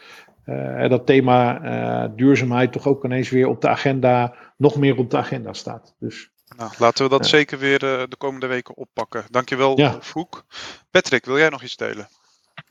[0.45, 5.09] uh, dat thema uh, duurzaamheid toch ook ineens weer op de agenda, nog meer op
[5.09, 5.95] de agenda staat.
[5.99, 7.37] Dus nou, laten we dat ja.
[7.37, 9.23] zeker weer uh, de komende weken oppakken.
[9.29, 9.97] Dankjewel, ja.
[10.01, 10.45] Foek.
[10.91, 12.07] Patrick, wil jij nog iets delen?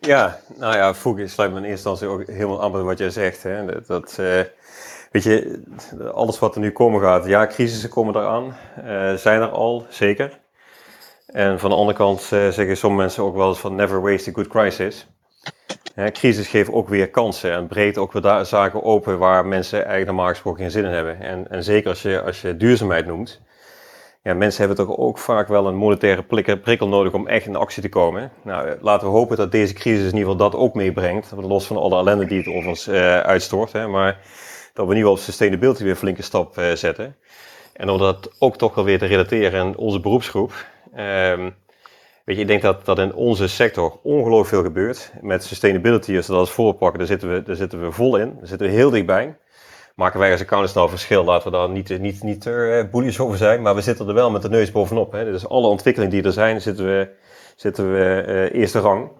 [0.00, 3.10] Ja, nou ja, Foek sluit me in eerste instantie ook helemaal aan bij wat jij
[3.10, 3.42] zegt.
[3.42, 3.64] Hè.
[3.64, 4.40] Dat, dat uh,
[5.10, 5.62] weet je,
[6.12, 10.42] alles wat er nu komen gaat, ja, crisissen komen eraan, uh, zijn er al, zeker.
[11.34, 14.32] En van de andere kant zeggen sommige mensen ook wel eens van never waste a
[14.32, 15.06] good crisis.
[16.12, 20.28] Crisis geeft ook weer kansen en breekt ook weer zaken open waar mensen eigenlijk normaal
[20.28, 21.20] gesproken geen zin in hebben.
[21.20, 23.40] En, en zeker als je, als je duurzaamheid noemt,
[24.22, 26.22] ja, mensen hebben toch ook vaak wel een monetaire
[26.56, 28.32] prikkel nodig om echt in actie te komen.
[28.42, 31.32] Nou, laten we hopen dat deze crisis in ieder geval dat ook meebrengt.
[31.36, 33.72] Los van alle ellende die het over ons uh, uitstort.
[33.72, 34.18] Hè, maar
[34.74, 37.16] dat we in ieder geval op sustainability weer een flinke stap uh, zetten.
[37.72, 40.52] En om dat ook toch wel weer te relateren aan onze beroepsgroep.
[40.96, 41.54] Um,
[42.24, 45.12] weet je, ik denk dat, dat in onze sector ongelooflijk veel gebeurt.
[45.20, 48.34] Met sustainability, als we dat als voorpakken, daar zitten, we, daar zitten we vol in.
[48.38, 49.36] Daar zitten we heel dichtbij
[49.94, 51.24] maken wij als accountants nou verschil?
[51.24, 54.42] Laten we daar niet, niet, niet uh, over zijn, maar we zitten er wel met
[54.42, 55.12] de neus bovenop.
[55.12, 55.24] Hè.
[55.24, 57.10] Dus alle ontwikkelingen die er zijn, zitten we,
[57.56, 59.10] zitten we uh, eerste rang.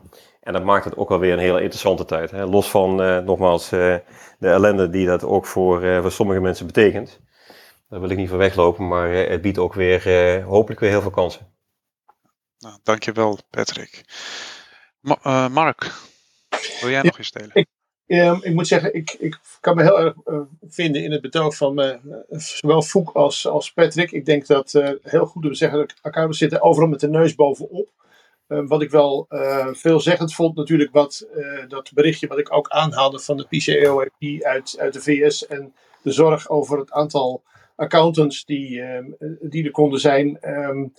[0.41, 2.31] En dat maakt het ook wel weer een hele interessante tijd.
[2.31, 2.45] Hè.
[2.45, 4.03] Los van, uh, nogmaals, de
[4.39, 7.21] ellende die dat ook voor, voor sommige mensen betekent.
[7.89, 11.11] Daar wil ik niet voor weglopen, maar het biedt ook weer, hopelijk weer heel veel
[11.11, 11.54] kansen.
[12.65, 14.05] Nou, dankjewel Patrick.
[15.01, 15.93] Ma Mark,
[16.81, 17.51] wil jij nog iets delen?
[17.53, 17.67] Ik,
[18.07, 21.57] Um, ik moet zeggen, ik, ik kan me heel erg uh, vinden in het betoog
[21.57, 21.95] van uh,
[22.29, 24.11] zowel Foek als, als Patrick.
[24.11, 24.73] Ik denk dat
[25.03, 27.89] heel goed om zeggen dat accountants zitten overal met de neus bovenop.
[28.47, 29.27] wat ik wel
[29.73, 31.27] veelzeggend vond natuurlijk, wat,
[31.69, 36.13] dat berichtje wat ik ook aanhaalde van de PCAOP uit, uit de VS en de
[36.13, 37.43] zorg over het aantal
[37.77, 38.83] accountants die,
[39.41, 40.39] die er konden zijn.
[40.43, 40.91] Um, uh,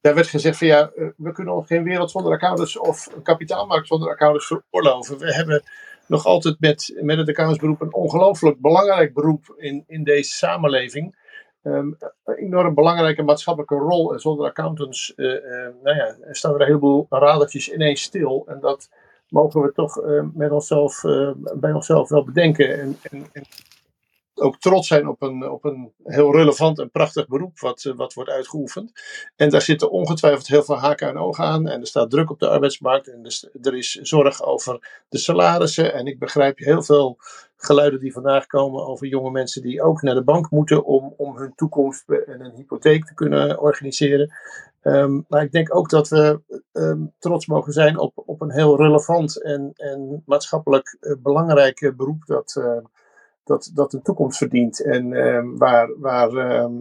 [0.00, 3.22] daar werd gezegd van ja, uh, we kunnen nog geen wereld zonder accountants of een
[3.22, 5.18] kapitaalmarkt zonder accountants veroorloven.
[5.18, 5.62] We hebben
[6.06, 11.20] nog altijd met, met het accountantsberoep een ongelooflijk belangrijk beroep in, in deze samenleving.
[11.62, 14.12] Um, een enorm belangrijke maatschappelijke rol.
[14.12, 15.40] En zonder accountants uh,
[15.82, 18.44] nou ja, staan er een heleboel radertjes ineens stil.
[18.46, 18.90] En dat
[19.28, 20.00] mogen we toch
[20.34, 21.00] met onszelf,
[21.54, 22.80] bij onszelf wel bedenken.
[22.80, 23.42] En, en, en
[24.42, 28.14] ook trots zijn op een, op een heel relevant en prachtig beroep wat, eh, wat
[28.14, 28.92] wordt uitgeoefend.
[29.36, 31.68] En daar zitten ongetwijfeld heel veel haken en ogen aan.
[31.68, 33.08] En er staat druk op de arbeidsmarkt.
[33.08, 33.22] En
[33.62, 35.94] er is zorg over de salarissen.
[35.94, 37.18] En ik begrijp heel veel
[37.56, 41.36] geluiden die vandaag komen over jonge mensen die ook naar de bank moeten om, om
[41.36, 44.34] hun toekomst en een hypotheek te kunnen organiseren.
[44.82, 46.40] Ehm, maar ik denk ook dat we
[46.72, 52.26] ehm, trots mogen zijn op, op een heel relevant en, en maatschappelijk uh, belangrijk beroep
[52.26, 52.76] dat, uh,
[53.44, 54.84] dat, dat een toekomst verdient.
[54.84, 56.30] En um, waar, waar,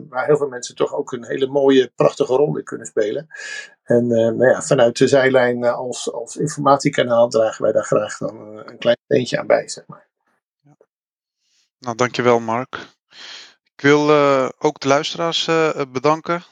[0.09, 3.27] waar heel veel mensen toch ook een hele mooie, prachtige rol in kunnen spelen.
[3.83, 8.57] En uh, nou ja, vanuit de zijlijn als, als informatiekanaal dragen wij daar graag dan
[8.65, 9.69] een klein steentje aan bij.
[9.69, 10.07] Zeg maar.
[11.79, 12.75] Nou, dankjewel Mark.
[13.75, 14.11] Ik wil
[14.59, 15.49] ook de luisteraars
[15.91, 16.43] bedanken.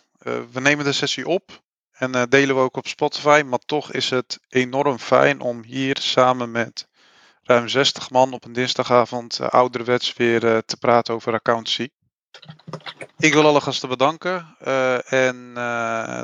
[0.51, 1.61] We nemen de sessie op
[1.91, 3.43] en delen we ook op Spotify.
[3.45, 6.87] Maar toch is het enorm fijn om hier samen met
[7.49, 11.89] ruim 60 man op een dinsdagavond uh, ouderwets weer te praten over accountancy.
[13.17, 14.55] Ik wil alle gasten bedanken
[15.05, 15.53] en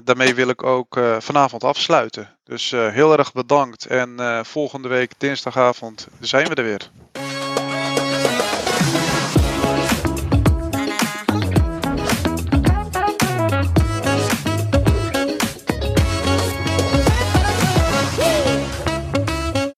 [0.03, 2.37] daarmee wil ik ook vanavond afsluiten.
[2.43, 6.91] Dus heel erg bedankt en volgende week dinsdagavond zijn we er weer.